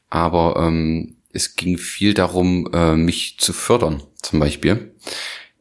[0.08, 4.94] Aber ähm, es ging viel darum, äh, mich zu fördern, zum Beispiel,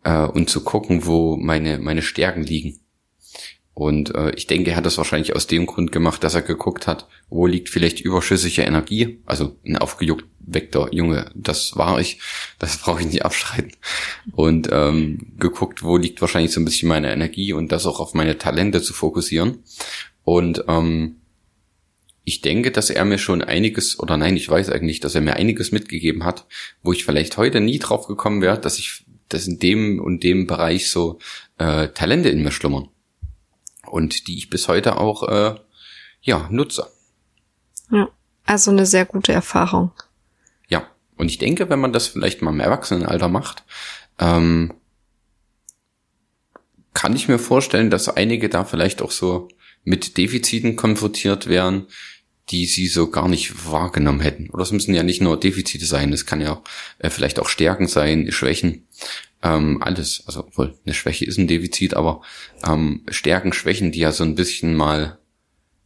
[0.03, 2.79] äh, und zu gucken, wo meine, meine Stärken liegen.
[3.75, 6.87] Und äh, ich denke, er hat das wahrscheinlich aus dem Grund gemacht, dass er geguckt
[6.87, 9.19] hat, wo liegt vielleicht überschüssige Energie.
[9.25, 12.21] Also ein aufgejuckter Junge, das war ich,
[12.57, 13.73] das brauche ich nicht abstreiten.
[14.31, 18.13] Und ähm, geguckt, wo liegt wahrscheinlich so ein bisschen meine Energie und das auch auf
[18.13, 19.59] meine Talente zu fokussieren.
[20.23, 21.17] Und ähm,
[22.25, 25.35] ich denke, dass er mir schon einiges, oder nein, ich weiß eigentlich, dass er mir
[25.35, 26.45] einiges mitgegeben hat,
[26.81, 30.47] wo ich vielleicht heute nie drauf gekommen wäre, dass ich, dass in dem und dem
[30.47, 31.19] Bereich so
[31.59, 32.89] äh, Talente in mir schlummern
[33.85, 35.55] und die ich bis heute auch äh,
[36.21, 36.87] ja nutze.
[37.91, 38.09] Ja,
[38.45, 39.91] also eine sehr gute Erfahrung.
[40.67, 43.63] Ja, und ich denke, wenn man das vielleicht mal im Erwachsenenalter macht,
[44.17, 44.73] ähm,
[46.93, 49.49] kann ich mir vorstellen, dass einige da vielleicht auch so
[49.85, 51.87] mit Defiziten konfrontiert werden,
[52.49, 54.49] die sie so gar nicht wahrgenommen hätten.
[54.49, 56.61] Oder es müssen ja nicht nur Defizite sein, es kann ja
[56.99, 58.87] äh, vielleicht auch Stärken sein, Schwächen,
[59.41, 60.23] ähm, alles.
[60.27, 62.21] Also wohl eine Schwäche ist ein Defizit, aber
[62.67, 65.17] ähm, Stärken, Schwächen, die ja so ein bisschen mal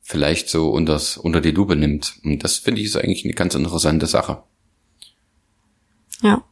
[0.02, 2.16] vielleicht so unters, unter die Lupe nimmt.
[2.24, 4.44] Und das finde ich ist eigentlich eine ganz interessante Sache.
[6.22, 6.44] Ja.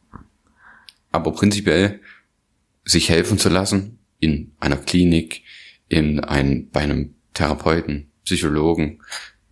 [1.10, 2.00] Aber prinzipiell
[2.84, 5.42] sich helfen zu lassen in einer Klinik,
[5.88, 9.00] in ein, bei einem Therapeuten, Psychologen,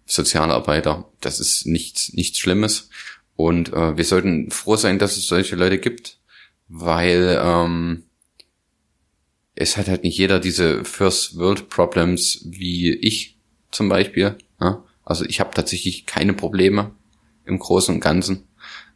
[0.06, 2.90] Sozialarbeiter, das ist nichts, nichts Schlimmes.
[3.34, 6.18] Und äh, wir sollten froh sein, dass es solche Leute gibt,
[6.68, 8.04] weil ähm,
[9.54, 13.36] es hat halt nicht jeder diese First World Problems wie ich
[13.70, 14.36] zum Beispiel.
[14.60, 14.84] Ja?
[15.04, 16.92] Also ich habe tatsächlich keine Probleme
[17.44, 18.44] im Großen und Ganzen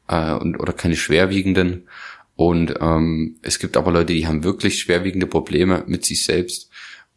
[0.08, 1.88] äh, und oder keine schwerwiegenden.
[2.36, 6.70] Und ähm, es gibt aber Leute, die haben wirklich schwerwiegende Probleme mit sich selbst.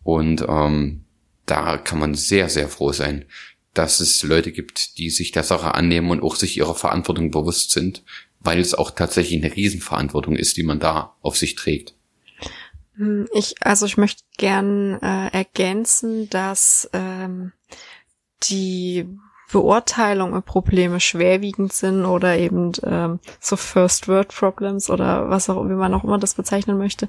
[0.03, 1.02] Und ähm,
[1.45, 3.25] da kann man sehr, sehr froh sein,
[3.73, 7.71] dass es Leute gibt, die sich der Sache annehmen und auch sich ihrer Verantwortung bewusst
[7.71, 8.03] sind
[8.43, 11.95] weil es auch tatsächlich eine Riesenverantwortung ist, die man da auf sich trägt.
[12.95, 17.53] Hm, ich, also ich möchte gern äh, ergänzen, dass ähm,
[18.43, 19.07] die
[19.51, 25.63] Beurteilung und Probleme schwerwiegend sind oder eben ähm, so First Word Problems oder was auch,
[25.65, 27.07] wie man auch immer das bezeichnen möchte,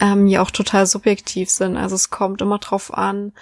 [0.00, 1.76] ähm, ja auch total subjektiv sind.
[1.76, 3.32] Also es kommt immer drauf an,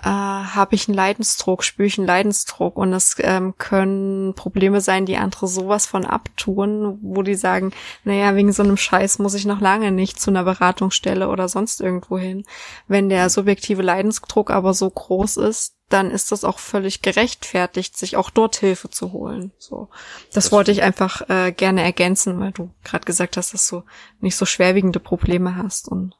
[0.00, 5.06] äh, habe ich einen Leidensdruck, spüre ich einen Leidensdruck und es ähm, können Probleme sein,
[5.06, 7.72] die andere sowas von abtun, wo die sagen,
[8.04, 11.80] naja, wegen so einem Scheiß muss ich noch lange nicht zu einer Beratungsstelle oder sonst
[11.80, 12.44] irgendwo hin.
[12.88, 18.16] Wenn der subjektive Leidensdruck aber so groß ist, dann ist das auch völlig gerechtfertigt, sich
[18.16, 19.52] auch dort Hilfe zu holen.
[19.58, 19.88] So,
[20.26, 23.82] das, das wollte ich einfach äh, gerne ergänzen, weil du gerade gesagt hast, dass du
[24.20, 26.14] nicht so schwerwiegende Probleme hast und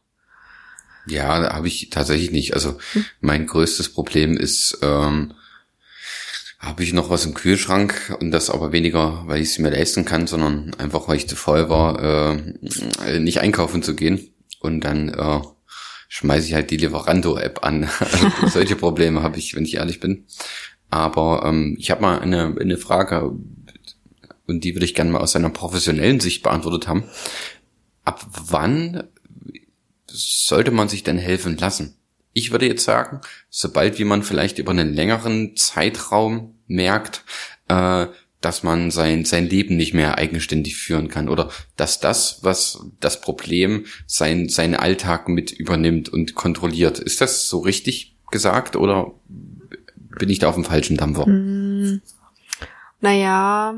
[1.06, 2.54] ja, habe ich tatsächlich nicht.
[2.54, 3.04] Also hm.
[3.20, 5.34] mein größtes Problem ist, ähm,
[6.58, 10.04] habe ich noch was im Kühlschrank und das aber weniger, weil ich es mir leisten
[10.04, 14.28] kann, sondern einfach, weil ich zu voll war, äh, nicht einkaufen zu gehen.
[14.60, 15.40] Und dann äh,
[16.08, 17.90] schmeiße ich halt die Lieferando-App an.
[18.46, 20.26] Solche Probleme habe ich, wenn ich ehrlich bin.
[20.88, 23.32] Aber ähm, ich habe mal eine, eine Frage
[24.46, 27.04] und die würde ich gerne mal aus einer professionellen Sicht beantwortet haben.
[28.04, 29.04] Ab wann
[30.12, 31.96] sollte man sich denn helfen lassen?
[32.32, 37.24] Ich würde jetzt sagen, sobald wie man vielleicht über einen längeren Zeitraum merkt,
[37.68, 38.06] äh,
[38.40, 43.20] dass man sein, sein Leben nicht mehr eigenständig führen kann oder dass das, was das
[43.20, 46.98] Problem sein, seinen Alltag mit übernimmt und kontrolliert.
[46.98, 49.12] Ist das so richtig gesagt oder
[50.18, 51.26] bin ich da auf dem falschen Dampfer?
[51.26, 52.02] Mm,
[53.00, 53.76] naja,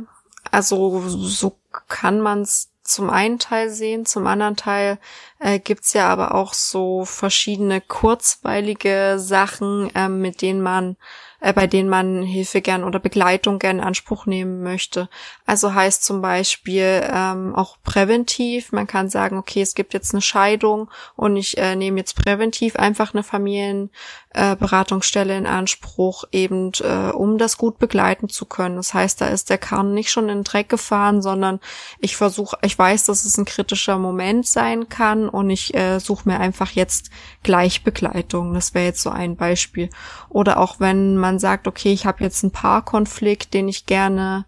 [0.51, 1.59] also so
[1.89, 4.99] kann man es zum einen Teil sehen, zum anderen Teil
[5.39, 10.97] äh, gibt's ja aber auch so verschiedene kurzweilige Sachen, äh, mit denen man
[11.45, 15.11] äh, bei denen man Hilfe gern oder Begleitung gern in Anspruch nehmen möchte.
[15.45, 18.73] Also heißt zum Beispiel ähm, auch präventiv.
[18.73, 22.77] Man kann sagen, okay, es gibt jetzt eine Scheidung und ich äh, nehme jetzt präventiv
[22.77, 28.77] einfach eine Familienberatungsstelle äh, in Anspruch, eben äh, um das gut begleiten zu können.
[28.77, 31.61] Das heißt, da ist der Kahn nicht schon in den Dreck gefahren, sondern
[31.99, 36.27] ich versuche, ich weiß, dass es ein kritischer Moment sein kann und ich äh, suche
[36.27, 37.11] mir einfach jetzt
[37.43, 38.55] Gleichbegleitung.
[38.55, 39.91] Das wäre jetzt so ein Beispiel.
[40.31, 44.45] Oder auch wenn man sagt, okay, ich habe jetzt einen Paarkonflikt, den ich gerne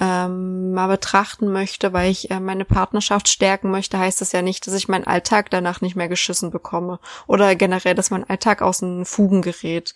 [0.00, 4.66] ähm, mal betrachten möchte, weil ich äh, meine Partnerschaft stärken möchte, heißt das ja nicht,
[4.66, 8.78] dass ich meinen Alltag danach nicht mehr geschissen bekomme oder generell, dass mein Alltag aus
[8.78, 9.94] den Fugen gerät.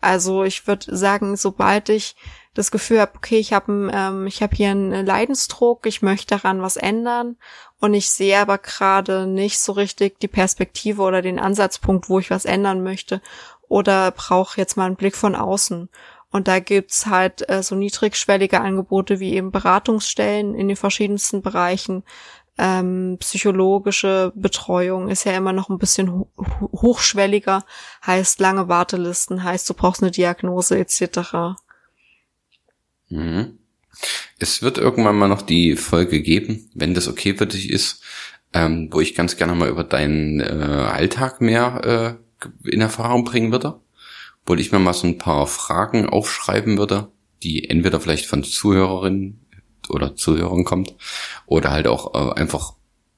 [0.00, 2.16] Also ich würde sagen, sobald ich
[2.54, 6.60] das Gefühl habe, okay, ich habe ähm, ich habe hier einen Leidensdruck, ich möchte daran
[6.60, 7.36] was ändern
[7.78, 12.30] und ich sehe aber gerade nicht so richtig die Perspektive oder den Ansatzpunkt, wo ich
[12.30, 13.22] was ändern möchte
[13.72, 15.88] oder brauche jetzt mal einen Blick von außen.
[16.30, 22.04] Und da gibt's halt äh, so niedrigschwellige Angebote wie eben Beratungsstellen in den verschiedensten Bereichen.
[22.58, 26.28] Ähm, psychologische Betreuung ist ja immer noch ein bisschen ho
[26.60, 27.64] hochschwelliger,
[28.06, 31.56] heißt lange Wartelisten, heißt du brauchst eine Diagnose etc.
[33.08, 33.58] Mhm.
[34.38, 38.02] Es wird irgendwann mal noch die Folge geben, wenn das okay für dich ist,
[38.52, 42.21] ähm, wo ich ganz gerne mal über deinen äh, Alltag mehr äh,
[42.64, 43.80] in Erfahrung bringen würde,
[44.46, 47.08] wo ich mir mal so ein paar Fragen aufschreiben würde,
[47.42, 49.40] die entweder vielleicht von Zuhörerinnen
[49.88, 50.94] oder Zuhörern kommt
[51.46, 52.74] oder halt auch äh, einfach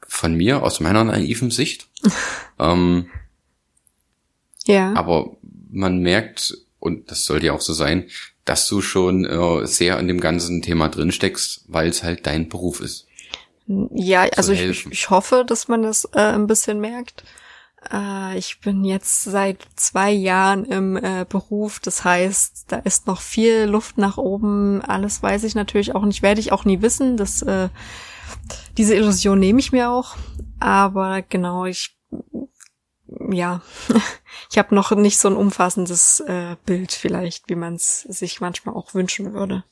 [0.06, 1.88] von mir aus meiner naiven Sicht.
[2.58, 3.10] ähm,
[4.66, 4.94] ja.
[4.94, 5.36] Aber
[5.70, 8.08] man merkt, und das sollte ja auch so sein,
[8.44, 12.48] dass du schon äh, sehr in dem ganzen Thema drin steckst, weil es halt dein
[12.48, 13.06] Beruf ist.
[13.66, 17.24] Ja, also ich, ich hoffe, dass man das äh, ein bisschen merkt.
[17.92, 23.20] Äh, ich bin jetzt seit zwei Jahren im äh, Beruf, das heißt, da ist noch
[23.20, 24.82] viel Luft nach oben.
[24.82, 27.16] Alles weiß ich natürlich auch nicht, werde ich auch nie wissen.
[27.16, 27.68] Das, äh,
[28.76, 30.16] diese Illusion nehme ich mir auch.
[30.60, 31.96] Aber genau, ich,
[33.30, 33.62] ja,
[34.50, 38.74] ich habe noch nicht so ein umfassendes äh, Bild vielleicht, wie man es sich manchmal
[38.74, 39.64] auch wünschen würde.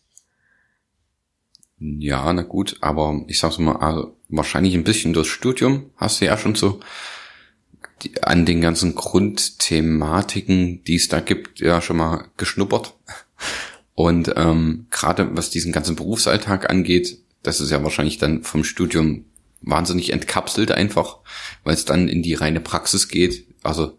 [1.79, 6.27] Ja, na gut, aber ich sag's mal, also wahrscheinlich ein bisschen durchs Studium hast du
[6.27, 6.79] ja schon so
[8.03, 12.95] die, an den ganzen Grundthematiken, die es da gibt, ja schon mal geschnuppert.
[13.95, 19.27] Und ähm, gerade was diesen ganzen Berufsalltag angeht, das ist ja wahrscheinlich dann vom Studium
[19.61, 21.19] wahnsinnig entkapselt einfach,
[21.65, 23.47] weil es dann in die reine Praxis geht.
[23.63, 23.99] Also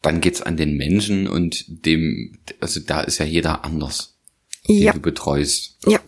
[0.00, 4.18] dann geht's an den Menschen und dem, also da ist ja jeder anders,
[4.66, 4.92] ja.
[4.92, 5.78] den du betreust.
[5.86, 6.00] Ja.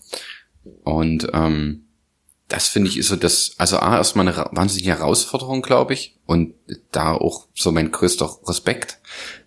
[0.83, 1.84] Und ähm,
[2.49, 6.19] das finde ich ist so das, also A, erstmal eine wahnsinnige Herausforderung, glaube ich.
[6.27, 6.55] Und
[6.93, 9.01] da auch so mein größter Respekt.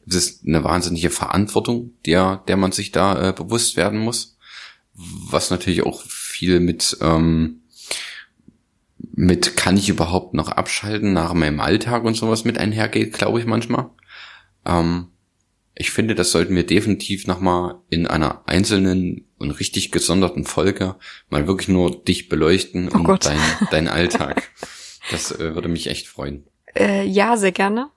[0.06, 4.38] Das ist eine wahnsinnige Verantwortung, der, der man sich da äh, bewusst werden muss.
[4.94, 7.62] Was natürlich auch viel mit, ähm,
[8.98, 13.46] mit kann ich überhaupt noch abschalten nach meinem Alltag und sowas mit einhergeht, glaube ich
[13.46, 13.92] manchmal.
[14.66, 15.10] Ähm,
[15.76, 20.96] ich finde, das sollten wir definitiv nochmal in einer einzelnen und richtig gesonderten Folge
[21.30, 23.40] mal wirklich nur dich beleuchten oh und dein,
[23.72, 24.50] dein Alltag.
[25.12, 26.46] Das äh, würde mich echt freuen.
[26.76, 27.90] Äh, ja, sehr gerne.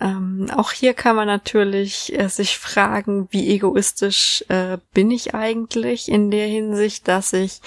[0.00, 6.08] Ähm, auch hier kann man natürlich äh, sich fragen, wie egoistisch äh, bin ich eigentlich
[6.08, 7.60] in der Hinsicht, dass ich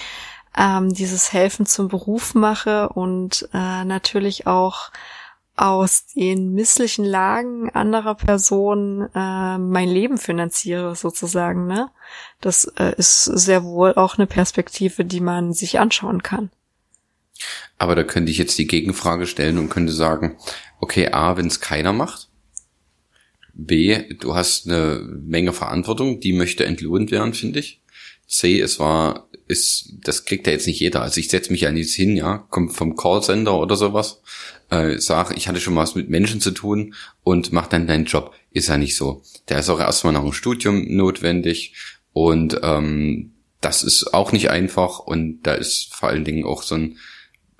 [0.56, 4.90] ähm, dieses Helfen zum Beruf mache und äh, natürlich auch
[5.62, 11.68] aus den misslichen Lagen anderer Personen äh, mein Leben finanziere, sozusagen.
[11.68, 11.88] Ne?
[12.40, 16.50] Das äh, ist sehr wohl auch eine Perspektive, die man sich anschauen kann.
[17.78, 20.36] Aber da könnte ich jetzt die Gegenfrage stellen und könnte sagen,
[20.80, 22.28] okay, A, wenn es keiner macht,
[23.54, 27.82] B, du hast eine Menge Verantwortung, die möchte entlohnt werden, finde ich.
[28.26, 31.02] C, es war, ist, das kriegt ja jetzt nicht jeder.
[31.02, 34.22] Also ich setze mich ja nicht hin, ja, kommt vom Callcenter oder sowas
[34.72, 38.34] äh, sag, ich hatte schon was mit Menschen zu tun und mach dann deinen Job.
[38.50, 39.22] Ist ja nicht so.
[39.46, 41.74] Da ist auch erstmal noch ein Studium notwendig
[42.12, 46.74] und ähm, das ist auch nicht einfach und da ist vor allen Dingen auch so
[46.74, 46.98] ein,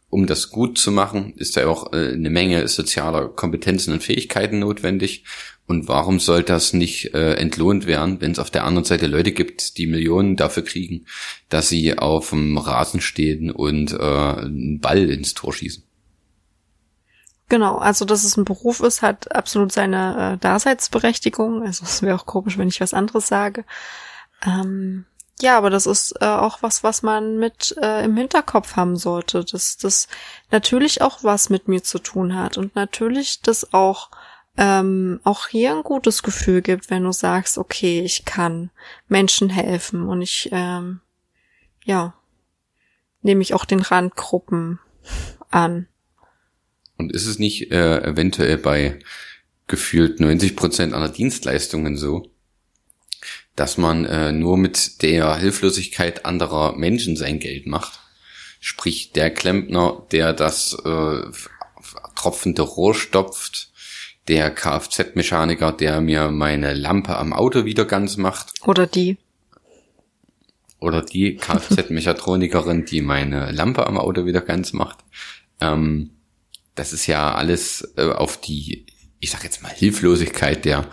[0.08, 4.58] um das gut zu machen, ist da auch äh, eine Menge sozialer Kompetenzen und Fähigkeiten
[4.58, 5.24] notwendig.
[5.66, 9.32] Und warum soll das nicht äh, entlohnt werden, wenn es auf der anderen Seite Leute
[9.32, 11.06] gibt, die Millionen dafür kriegen,
[11.48, 15.84] dass sie auf dem Rasen stehen und äh, einen Ball ins Tor schießen?
[17.52, 21.62] Genau, also dass es ein Beruf ist, hat absolut seine äh, Daseinsberechtigung.
[21.66, 23.66] Also es wäre auch komisch, wenn ich was anderes sage.
[24.42, 25.04] Ähm,
[25.38, 29.44] Ja, aber das ist äh, auch was, was man mit äh, im Hinterkopf haben sollte,
[29.44, 30.08] dass das
[30.50, 34.10] natürlich auch was mit mir zu tun hat und natürlich das auch
[34.56, 38.70] ähm, auch hier ein gutes Gefühl gibt, wenn du sagst, okay, ich kann
[39.08, 41.02] Menschen helfen und ich ähm,
[41.84, 42.14] ja
[43.20, 44.78] nehme ich auch den Randgruppen
[45.50, 45.86] an.
[46.96, 48.98] Und ist es nicht äh, eventuell bei
[49.66, 52.30] gefühlt 90 Prozent aller Dienstleistungen so,
[53.56, 58.00] dass man äh, nur mit der Hilflosigkeit anderer Menschen sein Geld macht.
[58.60, 61.22] Sprich, der Klempner, der das äh,
[62.14, 63.72] tropfende Rohr stopft,
[64.28, 68.52] der Kfz-Mechaniker, der mir meine Lampe am Auto wieder ganz macht.
[68.64, 69.18] Oder die.
[70.78, 74.98] Oder die Kfz-Mechatronikerin, die meine Lampe am Auto wieder ganz macht.
[75.60, 76.10] Ähm,
[76.74, 78.86] das ist ja alles äh, auf die,
[79.20, 80.88] ich sag jetzt mal, Hilflosigkeit der,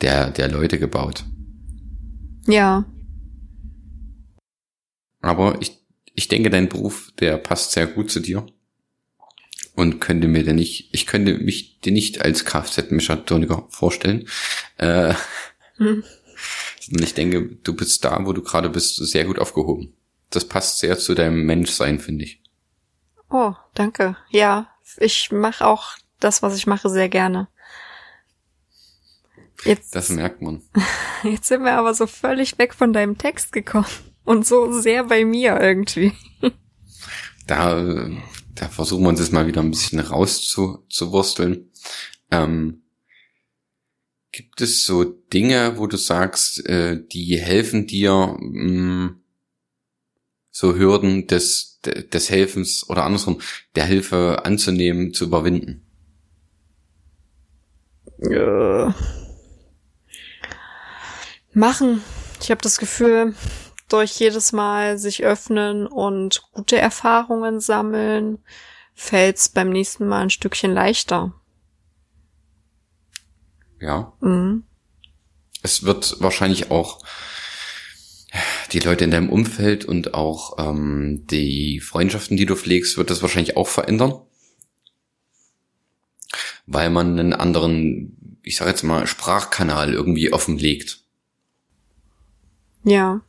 [0.00, 1.24] der, der Leute gebaut.
[2.46, 2.84] Ja.
[5.20, 5.78] Aber ich,
[6.14, 8.46] ich denke, dein Beruf, der passt sehr gut zu dir.
[9.74, 14.26] Und könnte mir denn nicht, ich könnte mich dir nicht als Kfz-Mechatroniker vorstellen.
[14.76, 15.14] Äh,
[15.76, 16.02] hm.
[16.90, 19.94] Ich denke, du bist da, wo du gerade bist, sehr gut aufgehoben.
[20.30, 22.42] Das passt sehr zu deinem Menschsein, finde ich.
[23.30, 24.16] Oh, danke.
[24.30, 24.68] Ja,
[24.98, 27.48] ich mache auch das, was ich mache, sehr gerne.
[29.64, 30.62] Jetzt, das merkt man.
[31.22, 33.86] Jetzt sind wir aber so völlig weg von deinem Text gekommen
[34.24, 36.12] und so sehr bei mir irgendwie.
[37.46, 38.08] Da,
[38.54, 41.70] da versuchen wir uns jetzt mal wieder ein bisschen rauszuwursteln.
[42.30, 42.82] Ähm,
[44.32, 49.22] gibt es so Dinge, wo du sagst, äh, die helfen dir, mh, mm,
[50.50, 53.40] so Hürden des, des Helfens oder andersrum,
[53.76, 55.84] der Hilfe anzunehmen, zu überwinden?
[58.18, 58.94] Ja
[61.58, 62.02] machen.
[62.40, 63.34] Ich habe das Gefühl,
[63.88, 68.38] durch jedes Mal sich öffnen und gute Erfahrungen sammeln,
[68.94, 71.34] fällt's beim nächsten Mal ein Stückchen leichter.
[73.80, 74.12] Ja.
[74.20, 74.64] Mhm.
[75.62, 77.00] Es wird wahrscheinlich auch
[78.72, 83.22] die Leute in deinem Umfeld und auch ähm, die Freundschaften, die du pflegst, wird das
[83.22, 84.20] wahrscheinlich auch verändern.
[86.66, 91.00] Weil man einen anderen, ich sage jetzt mal, Sprachkanal irgendwie offenlegt.
[92.84, 93.22] Ja.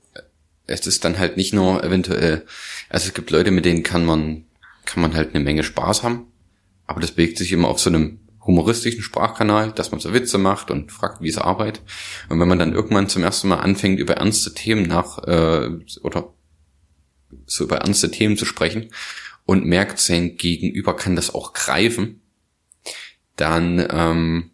[0.67, 2.45] Es ist dann halt nicht nur eventuell,
[2.89, 4.45] also es gibt Leute, mit denen kann man,
[4.85, 6.27] kann man halt eine Menge Spaß haben,
[6.85, 8.19] aber das bewegt sich immer auf so einem
[8.49, 11.83] humoristischen Sprachkanal, dass man so Witze macht und fragt, wie es arbeitet.
[12.29, 15.69] Und wenn man dann irgendwann zum ersten Mal anfängt, über ernste Themen nach, äh,
[16.01, 16.33] oder
[17.45, 18.89] so über ernste Themen zu sprechen
[19.45, 22.21] und merkt, sein Gegenüber kann das auch greifen,
[23.35, 24.49] dann ähm,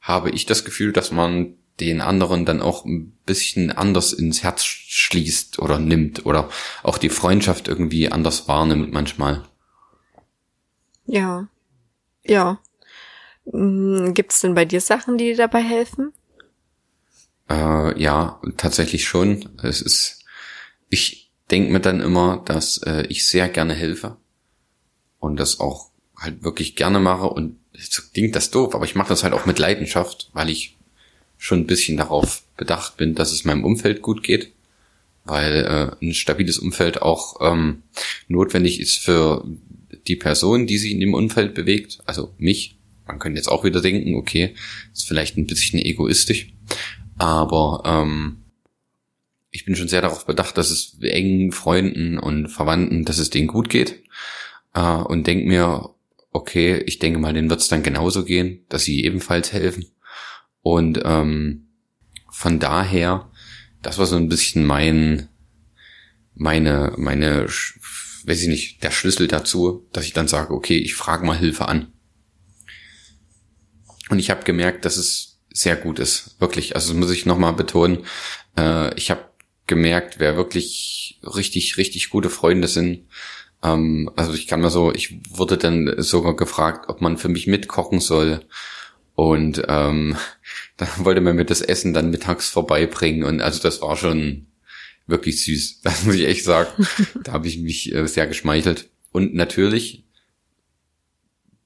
[0.00, 4.64] habe ich das Gefühl, dass man den anderen dann auch ein bisschen anders ins Herz
[4.64, 6.50] schließt oder nimmt oder
[6.84, 9.44] auch die Freundschaft irgendwie anders wahrnimmt manchmal.
[11.06, 11.48] Ja.
[12.24, 12.60] Ja.
[13.50, 16.12] Hm, Gibt es denn bei dir Sachen, die dir dabei helfen?
[17.48, 19.48] Äh, ja, tatsächlich schon.
[19.62, 20.24] Es ist,
[20.90, 24.16] ich denke mir dann immer, dass äh, ich sehr gerne helfe
[25.18, 29.10] und das auch halt wirklich gerne mache und so klingt das doof, aber ich mache
[29.10, 30.76] das halt auch mit Leidenschaft, weil ich
[31.36, 34.52] schon ein bisschen darauf bedacht bin, dass es meinem Umfeld gut geht,
[35.24, 35.64] weil
[36.00, 37.84] äh, ein stabiles Umfeld auch ähm,
[38.26, 39.44] notwendig ist für
[40.08, 42.77] die Person, die sich in dem Umfeld bewegt, also mich.
[43.08, 44.54] Man könnte jetzt auch wieder denken, okay,
[44.92, 46.52] ist vielleicht ein bisschen egoistisch,
[47.16, 48.44] aber ähm,
[49.50, 53.48] ich bin schon sehr darauf bedacht, dass es engen Freunden und Verwandten, dass es denen
[53.48, 54.02] gut geht
[54.74, 55.90] äh, und denk mir,
[56.32, 59.86] okay, ich denke mal, denen wird es dann genauso gehen, dass sie ebenfalls helfen.
[60.62, 61.68] Und ähm,
[62.30, 63.30] von daher,
[63.82, 65.28] das war so ein bisschen mein,
[66.34, 71.26] meine, meine, weiß ich nicht, der Schlüssel dazu, dass ich dann sage, okay, ich frage
[71.26, 71.92] mal Hilfe an.
[74.08, 76.74] Und ich habe gemerkt, dass es sehr gut ist, wirklich.
[76.74, 78.06] Also das muss ich nochmal betonen.
[78.56, 79.24] Äh, ich habe
[79.66, 83.06] gemerkt, wer wirklich richtig, richtig gute Freunde sind.
[83.62, 87.46] Ähm, also ich kann mal so, ich wurde dann sogar gefragt, ob man für mich
[87.46, 88.44] mitkochen soll
[89.18, 90.16] und ähm,
[90.76, 93.24] da wollte man mir das Essen dann mittags vorbeibringen.
[93.24, 94.46] Und also das war schon
[95.08, 95.80] wirklich süß.
[95.82, 96.86] Das muss ich echt sagen.
[97.24, 98.88] da habe ich mich äh, sehr geschmeichelt.
[99.10, 100.04] Und natürlich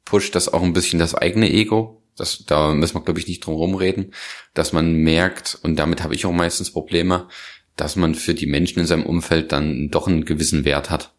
[0.06, 2.01] pusht das auch ein bisschen das eigene Ego.
[2.16, 4.12] Das, da müssen wir, glaube ich, nicht drum rumreden,
[4.54, 7.28] dass man merkt, und damit habe ich auch meistens Probleme,
[7.76, 11.14] dass man für die Menschen in seinem Umfeld dann doch einen gewissen Wert hat.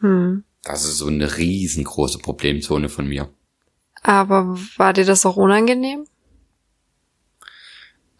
[0.00, 0.44] Hm.
[0.62, 3.28] Das ist so eine riesengroße Problemzone von mir.
[4.02, 6.06] Aber war dir das auch unangenehm?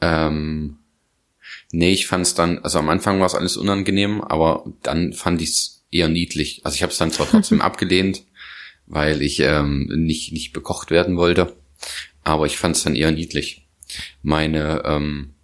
[0.00, 0.78] Ähm,
[1.74, 5.42] Nee, ich fand es dann, also am Anfang war es alles unangenehm, aber dann fand
[5.42, 6.60] ich es eher niedlich.
[6.64, 8.22] Also ich habe es dann zwar trotzdem abgelehnt,
[8.86, 11.56] weil ich ähm, nicht, nicht bekocht werden wollte,
[12.24, 13.66] aber ich fand es dann eher niedlich.
[14.22, 15.34] Meine, ähm,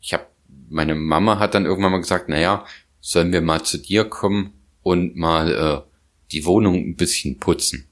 [0.00, 0.26] ich habe,
[0.68, 2.66] meine Mama hat dann irgendwann mal gesagt, naja,
[3.00, 5.90] sollen wir mal zu dir kommen und mal äh,
[6.32, 7.86] die Wohnung ein bisschen putzen.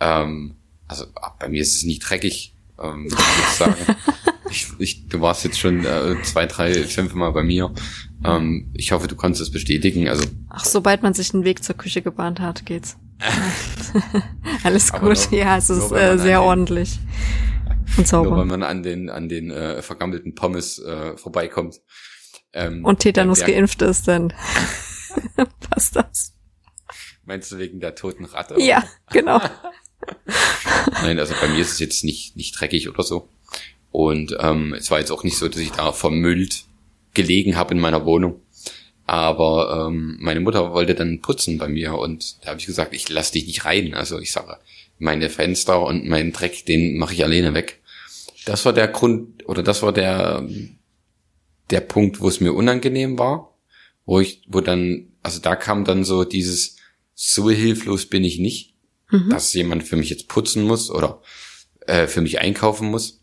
[0.00, 0.56] Ähm,
[0.86, 1.06] also
[1.38, 3.96] bei mir ist es nicht dreckig, ähm, ich würde sagen.
[4.50, 7.72] ich, ich, du warst jetzt schon äh, zwei, drei, fünf Mal bei mir.
[8.24, 10.08] Ähm, ich hoffe, du kannst es bestätigen.
[10.08, 12.96] Also Ach, sobald man sich einen Weg zur Küche gebahnt hat, geht's.
[14.64, 15.02] Alles gut.
[15.02, 16.98] nur- ja, es nur ist wenn äh, sehr den- ordentlich.
[17.90, 18.36] Und nur sauber.
[18.38, 21.76] weil man an den an den äh, vergammelten Pommes äh, vorbeikommt.
[22.52, 24.32] Ähm, Und Tetanus der- geimpft ist, dann
[25.70, 26.34] passt das.
[27.24, 28.60] Meinst du wegen der toten Ratte?
[28.60, 29.40] Ja, genau.
[31.02, 33.28] Nein, also bei mir ist es jetzt nicht, nicht dreckig oder so.
[33.96, 36.64] Und ähm, es war jetzt auch nicht so, dass ich da vermüllt
[37.14, 38.42] gelegen habe in meiner Wohnung.
[39.06, 43.08] Aber ähm, meine Mutter wollte dann putzen bei mir und da habe ich gesagt, ich
[43.08, 43.94] lass dich nicht rein.
[43.94, 44.58] Also ich sage,
[44.98, 47.80] meine Fenster und meinen Dreck, den mache ich alleine weg.
[48.44, 50.46] Das war der Grund oder das war der
[51.70, 53.56] der Punkt, wo es mir unangenehm war,
[54.04, 56.76] wo ich, wo dann, also da kam dann so dieses,
[57.14, 58.76] so hilflos bin ich nicht
[59.10, 59.30] Mhm.
[59.30, 61.22] dass jemand für mich jetzt putzen muss oder
[61.86, 63.20] äh, für mich einkaufen muss.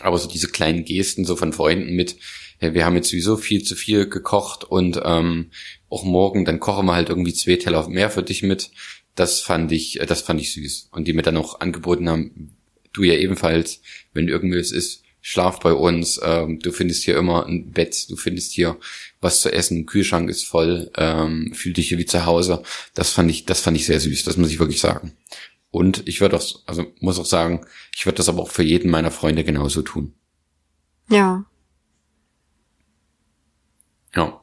[0.00, 2.16] Aber so diese kleinen Gesten so von Freunden mit,
[2.60, 5.50] ja, wir haben jetzt sowieso viel zu viel gekocht und ähm,
[5.88, 8.70] auch morgen, dann kochen wir halt irgendwie zwei Teller mehr für dich mit.
[9.14, 10.88] Das fand ich, äh, das fand ich süß.
[10.90, 12.56] Und die mir dann auch angeboten haben,
[12.92, 13.80] du ja ebenfalls,
[14.12, 18.52] wenn irgendwas ist, schlaf bei uns, ähm, du findest hier immer ein Bett, du findest
[18.52, 18.76] hier
[19.22, 22.62] was zu essen, Kühlschrank ist voll, ähm, fühl dich hier wie zu Hause.
[22.92, 25.16] Das fand ich, das fand ich sehr süß, das muss ich wirklich sagen.
[25.74, 28.92] Und ich würde auch, also muss auch sagen, ich würde das aber auch für jeden
[28.92, 30.14] meiner Freunde genauso tun.
[31.08, 31.46] Ja.
[34.14, 34.40] Ja.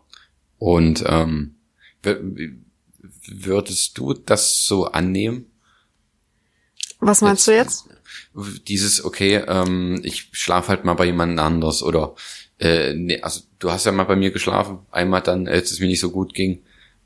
[0.58, 1.56] Und ähm,
[2.04, 5.46] würdest du das so annehmen?
[7.00, 7.86] Was meinst du jetzt?
[8.68, 12.14] Dieses, okay, ähm, ich schlafe halt mal bei jemand anders oder
[12.60, 15.88] äh, nee, also du hast ja mal bei mir geschlafen, einmal dann, als es mir
[15.88, 16.62] nicht so gut ging.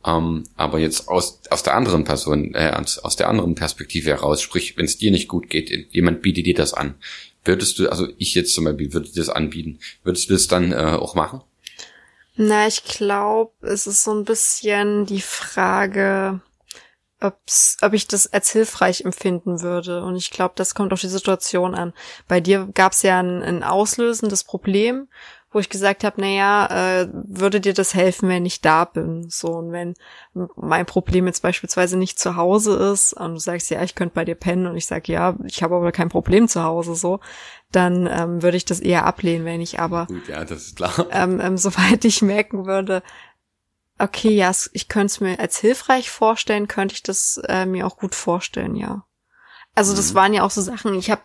[0.05, 4.41] Ähm, aber jetzt aus, aus der anderen Person, äh, aus, aus der anderen Perspektive heraus,
[4.41, 6.95] sprich, wenn es dir nicht gut geht, jemand bietet dir das an.
[7.43, 10.71] Würdest du, also ich jetzt zum Beispiel, würde dir das anbieten, würdest du das dann
[10.71, 11.41] äh, auch machen?
[12.35, 16.41] Na, ich glaube, es ist so ein bisschen die Frage,
[17.21, 20.03] ob's, ob ich das als hilfreich empfinden würde.
[20.03, 21.93] Und ich glaube, das kommt auf die Situation an.
[22.27, 25.07] Bei dir gab es ja ein, ein auslösendes Problem,
[25.55, 26.67] wo ich gesagt habe, naja,
[27.01, 29.29] äh, würde dir das helfen, wenn ich da bin?
[29.29, 29.93] So, und wenn
[30.57, 34.25] mein Problem jetzt beispielsweise nicht zu Hause ist und du sagst, ja, ich könnte bei
[34.25, 37.21] dir pennen und ich sage, ja, ich habe aber kein Problem zu Hause, so,
[37.71, 41.07] dann ähm, würde ich das eher ablehnen, wenn ich aber ja, das ist klar.
[41.11, 43.01] ähm, ähm, soweit ich merken würde,
[43.97, 47.95] okay, ja, ich könnte es mir als hilfreich vorstellen, könnte ich das äh, mir auch
[47.95, 49.05] gut vorstellen, ja.
[49.73, 50.15] Also das Mhm.
[50.15, 51.21] waren ja auch so Sachen, ich habe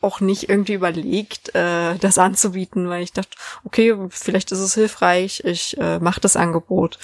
[0.00, 5.42] auch nicht irgendwie überlegt, äh, das anzubieten, weil ich dachte, okay, vielleicht ist es hilfreich,
[5.44, 6.98] ich äh, mache das Angebot.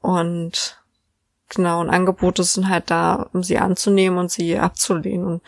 [0.00, 0.78] Und
[1.48, 5.26] genau, und Angebote sind halt da, um sie anzunehmen und sie abzulehnen.
[5.26, 5.42] Und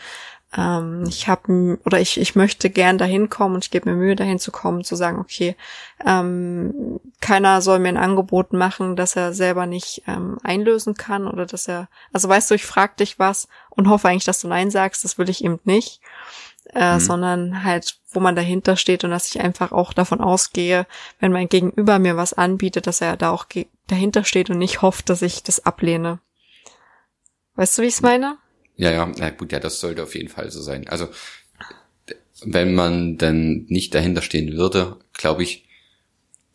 [0.57, 4.15] ähm, ich habe oder ich, ich möchte gern dahin kommen und ich gebe mir Mühe,
[4.15, 5.55] dahin zu kommen, zu sagen, okay,
[6.03, 11.45] ähm, keiner soll mir ein Angebot machen, dass er selber nicht ähm, einlösen kann oder
[11.45, 14.71] dass er, also weißt du, ich frag dich was und hoffe eigentlich, dass du Nein
[14.71, 16.01] sagst, das will ich eben nicht,
[16.73, 16.99] äh, Mhm.
[16.99, 20.85] sondern halt, wo man dahinter steht und dass ich einfach auch davon ausgehe,
[21.19, 23.45] wenn mein Gegenüber mir was anbietet, dass er da auch
[23.87, 26.19] dahinter steht und nicht hofft, dass ich das ablehne.
[27.55, 28.37] Weißt du, wie ich es meine?
[28.77, 30.87] Ja, ja, na gut, ja, das sollte auf jeden Fall so sein.
[30.87, 31.09] Also,
[32.43, 35.65] wenn man dann nicht dahinter stehen würde, glaube ich,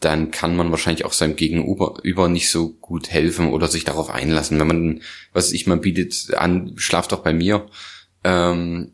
[0.01, 4.09] dann kann man wahrscheinlich auch seinem Gegenüber über nicht so gut helfen oder sich darauf
[4.09, 4.59] einlassen.
[4.59, 5.03] Wenn man,
[5.35, 7.67] was ich, man bietet an, schlaf doch bei mir,
[8.23, 8.94] ähm,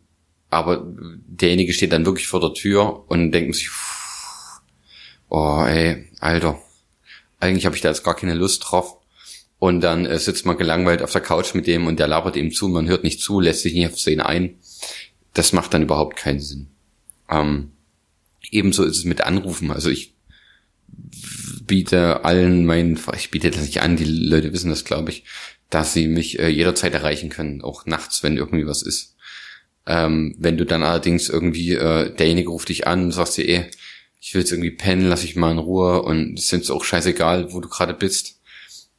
[0.51, 3.71] aber derjenige steht dann wirklich vor der Tür und denkt sich,
[5.29, 6.61] oh ey, Alter,
[7.39, 8.99] eigentlich habe ich da jetzt gar keine Lust drauf.
[9.59, 12.51] Und dann äh, sitzt man gelangweilt auf der Couch mit dem und der labert ihm
[12.51, 14.57] zu, man hört nicht zu, lässt sich nicht auf ihn ein.
[15.35, 16.69] Das macht dann überhaupt keinen Sinn.
[17.31, 17.73] Ähm,
[18.51, 19.71] ebenso ist es mit Anrufen.
[19.71, 20.15] Also ich
[21.67, 25.25] biete allen meinen, ich biete das nicht an, die Leute wissen das, glaube ich,
[25.69, 29.15] dass sie mich äh, jederzeit erreichen können, auch nachts, wenn irgendwie was ist.
[29.93, 33.65] Ähm, wenn du dann allerdings irgendwie, äh, derjenige ruft dich an und sagst dir, ey,
[34.21, 37.53] ich will jetzt irgendwie pennen, lass ich mal in Ruhe und es ist auch scheißegal,
[37.53, 38.41] wo du gerade bist,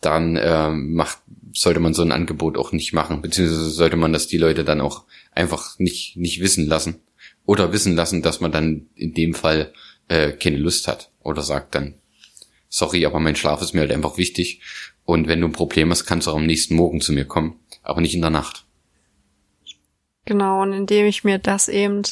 [0.02, 1.20] dann ähm, macht,
[1.54, 4.82] sollte man so ein Angebot auch nicht machen, beziehungsweise sollte man das die Leute dann
[4.82, 6.96] auch einfach nicht, nicht wissen lassen.
[7.46, 9.72] Oder wissen lassen, dass man dann in dem Fall
[10.10, 11.94] äh, keine Lust hat oder sagt dann,
[12.68, 14.60] sorry, aber mein Schlaf ist mir halt einfach wichtig
[15.06, 17.60] und wenn du ein Problem hast, kannst du auch am nächsten Morgen zu mir kommen,
[17.82, 18.66] aber nicht in der Nacht.
[20.26, 22.04] Genau, und indem ich mir das eben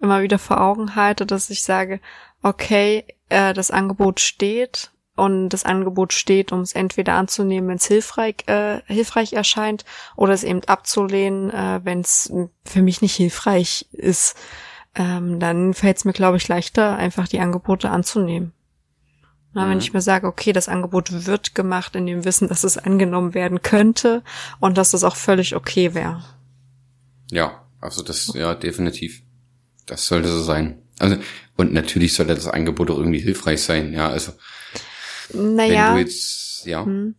[0.00, 2.00] immer wieder vor Augen halte, dass ich sage,
[2.42, 7.86] okay, äh, das Angebot steht und das Angebot steht, um es entweder anzunehmen, wenn es
[7.86, 9.84] hilfreich, äh, hilfreich erscheint,
[10.16, 12.32] oder es eben abzulehnen, äh, wenn es
[12.64, 14.36] für mich nicht hilfreich ist.
[14.96, 18.52] Ähm, dann fällt es mir, glaube ich, leichter, einfach die Angebote anzunehmen.
[19.54, 19.70] Na, mhm.
[19.70, 23.34] Wenn ich mir sage, okay, das Angebot wird gemacht in dem Wissen, dass es angenommen
[23.34, 24.22] werden könnte
[24.60, 26.22] und dass das auch völlig okay wäre.
[27.30, 29.22] Ja, also das, ja, definitiv.
[29.86, 30.82] Das sollte so sein.
[30.98, 31.16] Also,
[31.56, 34.32] und natürlich sollte das Angebot auch irgendwie hilfreich sein, ja, also.
[35.32, 35.88] Naja.
[35.88, 36.84] Wenn du jetzt, ja.
[36.84, 37.14] Hm.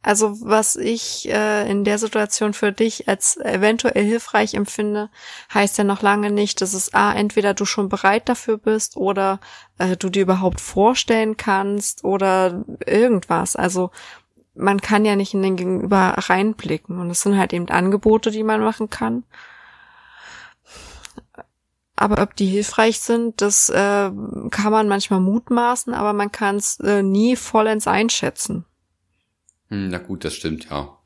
[0.00, 5.10] Also was ich äh, in der Situation für dich als eventuell hilfreich empfinde,
[5.52, 9.40] heißt ja noch lange nicht, dass es a entweder du schon bereit dafür bist oder
[9.76, 13.56] äh, du dir überhaupt vorstellen kannst oder irgendwas.
[13.56, 13.90] Also
[14.58, 18.42] man kann ja nicht in den Gegenüber reinblicken und es sind halt eben Angebote, die
[18.42, 19.24] man machen kann.
[21.96, 23.74] Aber ob die hilfreich sind, das äh,
[24.50, 28.64] kann man manchmal mutmaßen, aber man kann es äh, nie vollends einschätzen.
[29.68, 30.96] Hm, na gut, das stimmt, ja.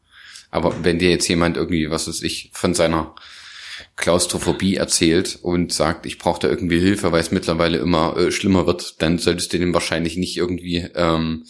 [0.50, 3.14] Aber wenn dir jetzt jemand irgendwie, was weiß ich, von seiner
[3.96, 8.66] Klaustrophobie erzählt und sagt, ich brauche da irgendwie Hilfe, weil es mittlerweile immer äh, schlimmer
[8.66, 11.44] wird, dann solltest du dem wahrscheinlich nicht irgendwie ähm,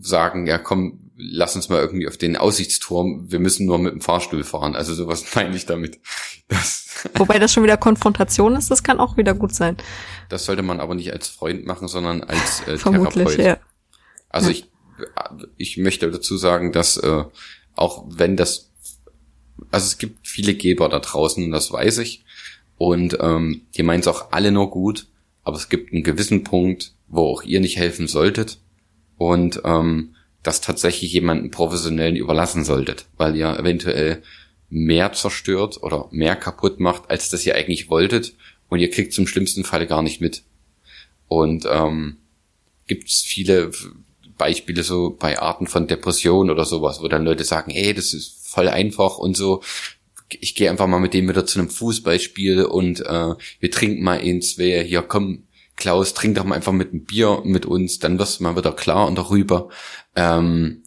[0.00, 4.00] sagen, ja komm, lass uns mal irgendwie auf den Aussichtsturm, wir müssen nur mit dem
[4.00, 4.76] Fahrstuhl fahren.
[4.76, 6.00] Also sowas meine ich damit.
[6.48, 9.76] Das Wobei das schon wieder Konfrontation ist, das kann auch wieder gut sein.
[10.28, 13.44] Das sollte man aber nicht als Freund machen, sondern als äh, Vermutlich, Therapeut.
[13.44, 13.58] Ja.
[14.28, 14.56] Also ja.
[14.56, 14.68] ich,
[15.56, 17.24] ich möchte dazu sagen, dass äh,
[17.74, 18.72] auch wenn das,
[19.70, 22.24] also es gibt viele Geber da draußen, das weiß ich,
[22.78, 25.08] und ähm, die meinen es auch alle nur gut,
[25.44, 28.58] aber es gibt einen gewissen Punkt, wo auch ihr nicht helfen solltet
[29.18, 34.22] und ähm, das tatsächlich jemanden professionellen überlassen solltet, weil ihr eventuell
[34.68, 38.34] mehr zerstört oder mehr kaputt macht, als das ihr eigentlich wolltet
[38.68, 40.42] und ihr kriegt zum schlimmsten Fall gar nicht mit.
[41.28, 42.18] Und ähm,
[42.86, 43.70] gibt es viele
[44.38, 48.46] Beispiele so bei Arten von Depression oder sowas, wo dann Leute sagen, ey, das ist
[48.48, 49.62] voll einfach und so.
[50.28, 54.16] Ich gehe einfach mal mit dem wieder zu einem Fußballspiel und äh, wir trinken mal
[54.16, 55.44] ins, wer hier komm,
[55.76, 58.72] Klaus, trink doch mal einfach mit einem Bier mit uns, dann wirst du mal wieder
[58.72, 59.68] klar und darüber.
[60.14, 60.82] Ähm,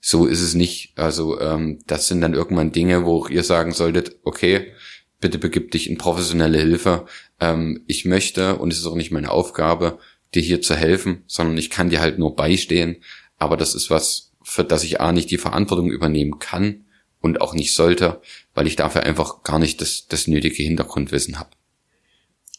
[0.00, 0.92] so ist es nicht.
[0.96, 4.72] Also ähm, das sind dann irgendwann Dinge, wo ihr sagen solltet, okay,
[5.20, 7.06] bitte begib dich in professionelle Hilfe.
[7.40, 9.98] Ähm, ich möchte, und es ist auch nicht meine Aufgabe,
[10.34, 13.02] dir hier zu helfen, sondern ich kann dir halt nur beistehen.
[13.38, 16.84] Aber das ist was, für das ich A nicht die Verantwortung übernehmen kann
[17.20, 18.20] und auch nicht sollte,
[18.54, 21.50] weil ich dafür einfach gar nicht das, das nötige Hintergrundwissen habe.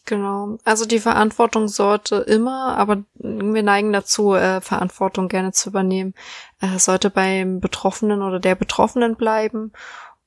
[0.06, 0.58] Genau.
[0.64, 6.14] Also die Verantwortung sollte immer, aber wir neigen dazu, äh, Verantwortung gerne zu übernehmen,
[6.60, 9.72] äh, sollte beim Betroffenen oder der Betroffenen bleiben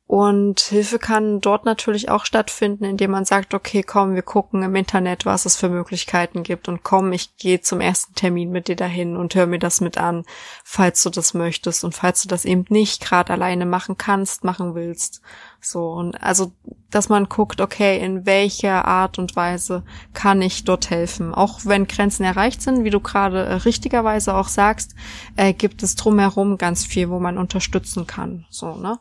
[0.06, 4.76] und Hilfe kann dort natürlich auch stattfinden, indem man sagt, okay, komm, wir gucken im
[4.76, 8.76] Internet, was es für Möglichkeiten gibt und komm, ich gehe zum ersten Termin mit dir
[8.76, 10.26] dahin und hör mir das mit an,
[10.64, 14.76] falls du das möchtest und falls du das eben nicht gerade alleine machen kannst, machen
[14.76, 15.22] willst.
[15.64, 16.52] So und also,
[16.92, 19.84] dass man guckt, okay, in welcher Art und Weise
[20.14, 24.50] kann ich dort helfen, auch wenn Grenzen erreicht sind, wie du gerade äh, richtigerweise auch
[24.50, 24.94] sagst,
[25.38, 28.46] äh, gibt es drumherum ganz viel, wo man unterstützen kann.
[28.50, 29.00] So ne.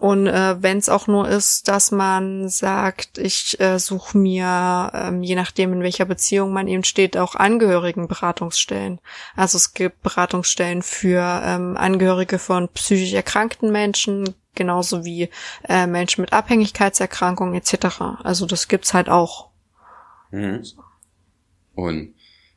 [0.00, 5.22] Und äh, wenn es auch nur ist, dass man sagt, ich äh, suche mir, ähm,
[5.22, 8.98] je nachdem in welcher Beziehung man eben steht, auch Angehörigenberatungsstellen.
[9.36, 15.28] Also es gibt Beratungsstellen für ähm, Angehörige von psychisch erkrankten Menschen, genauso wie
[15.68, 18.00] äh, Menschen mit Abhängigkeitserkrankungen etc.
[18.22, 19.50] Also das gibt's halt auch.
[20.30, 20.64] Mhm.
[21.74, 22.14] Und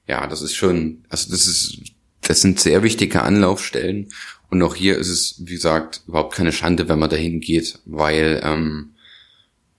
[0.07, 1.77] ja, das ist schon, also das ist,
[2.21, 4.09] das sind sehr wichtige Anlaufstellen
[4.49, 8.41] und auch hier ist es, wie gesagt, überhaupt keine Schande, wenn man dahin geht, weil
[8.43, 8.93] ähm,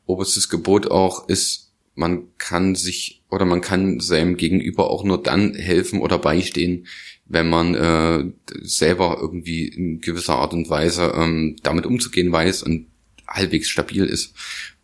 [0.06, 5.54] oberstes Gebot auch ist, man kann sich oder man kann seinem Gegenüber auch nur dann
[5.54, 6.86] helfen oder beistehen,
[7.34, 8.24] wenn man äh,
[8.62, 12.86] selber irgendwie in gewisser Art und Weise ähm, damit umzugehen weiß und
[13.28, 14.34] halbwegs stabil ist.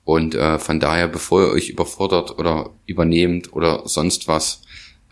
[0.04, 4.62] Und äh, von daher, bevor ihr euch überfordert oder übernehmt oder sonst was,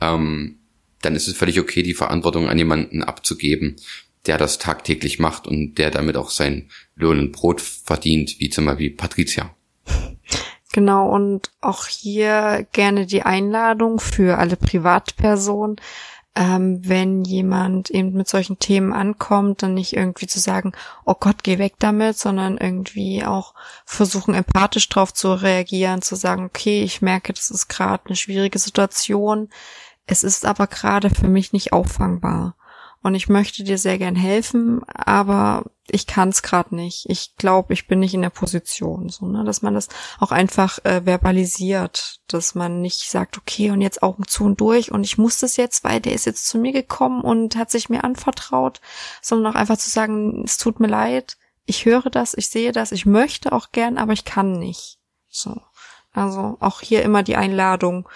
[0.01, 0.59] ähm,
[1.01, 3.77] dann ist es völlig okay, die Verantwortung an jemanden abzugeben
[4.29, 8.67] der das tagtäglich macht und der damit auch sein Lohn und Brot verdient, wie zum
[8.67, 9.55] Beispiel Patricia.
[10.73, 15.77] Genau, und auch hier gerne die Einladung für alle Privatpersonen.
[16.39, 20.71] Ähm, wenn jemand eben mit solchen Themen ankommt, dann nicht irgendwie zu sagen,
[21.05, 23.55] oh Gott, geh weg damit, sondern irgendwie auch
[23.85, 28.61] versuchen, empathisch drauf zu reagieren, zu sagen, okay, ich merke, das ist gerade eine schwierige
[28.61, 29.49] Situation,
[30.07, 32.55] es ist aber gerade für mich nicht auffangbar
[33.03, 37.07] und ich möchte dir sehr gern helfen, aber ich kann es gerade nicht.
[37.09, 39.89] Ich glaube, ich bin nicht in der Position, so ne, dass man das
[40.19, 44.91] auch einfach äh, verbalisiert, dass man nicht sagt, okay und jetzt Augen zu und durch
[44.91, 47.89] und ich muss das jetzt, weil der ist jetzt zu mir gekommen und hat sich
[47.89, 48.81] mir anvertraut,
[49.23, 52.93] sondern auch einfach zu sagen, es tut mir leid, ich höre das, ich sehe das,
[52.93, 54.99] ich möchte auch gern, aber ich kann nicht.
[55.29, 55.61] So,
[56.13, 58.09] also auch hier immer die Einladung,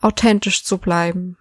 [0.00, 1.36] authentisch zu bleiben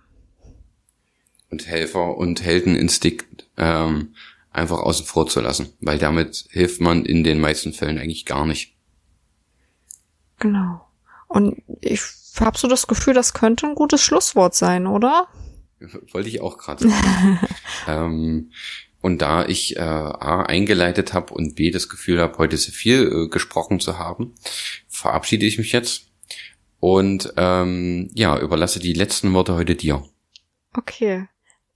[1.50, 4.14] und Helfer und Heldeninstinkt ähm,
[4.52, 8.46] einfach außen vor zu lassen, weil damit hilft man in den meisten Fällen eigentlich gar
[8.46, 8.76] nicht.
[10.40, 10.86] Genau.
[11.28, 12.02] Und ich
[12.40, 15.28] habe so das Gefühl, das könnte ein gutes Schlusswort sein, oder?
[16.12, 17.40] Wollte ich auch gerade sagen.
[17.88, 18.52] ähm,
[19.02, 23.04] und da ich äh, A eingeleitet habe und B das Gefühl habe, heute sehr viel
[23.08, 24.34] äh, gesprochen zu haben,
[24.88, 26.10] verabschiede ich mich jetzt
[26.80, 30.04] und ähm, ja, überlasse die letzten Worte heute dir.
[30.74, 31.28] Okay.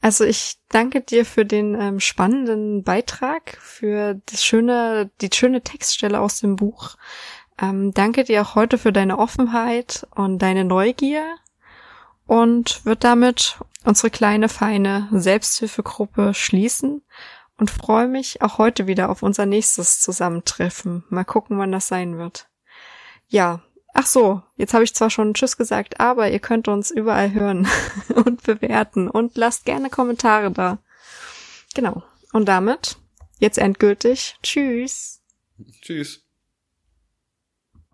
[0.03, 6.19] Also ich danke dir für den ähm, spannenden Beitrag, für das schöne, die schöne Textstelle
[6.19, 6.97] aus dem Buch.
[7.57, 11.23] Ähm, danke dir auch heute für deine Offenheit und deine Neugier
[12.27, 17.01] und wird damit unsere kleine, feine Selbsthilfegruppe schließen
[17.57, 21.05] und freue mich auch heute wieder auf unser nächstes Zusammentreffen.
[21.07, 22.49] Mal gucken, wann das sein wird.
[23.30, 23.61] Ja,
[23.94, 27.68] Ach so, jetzt habe ich zwar schon Tschüss gesagt, aber ihr könnt uns überall hören
[28.15, 30.80] und bewerten und lasst gerne Kommentare da.
[31.76, 32.03] Genau.
[32.32, 32.98] Und damit
[33.38, 35.22] jetzt endgültig Tschüss.
[35.82, 36.23] Tschüss.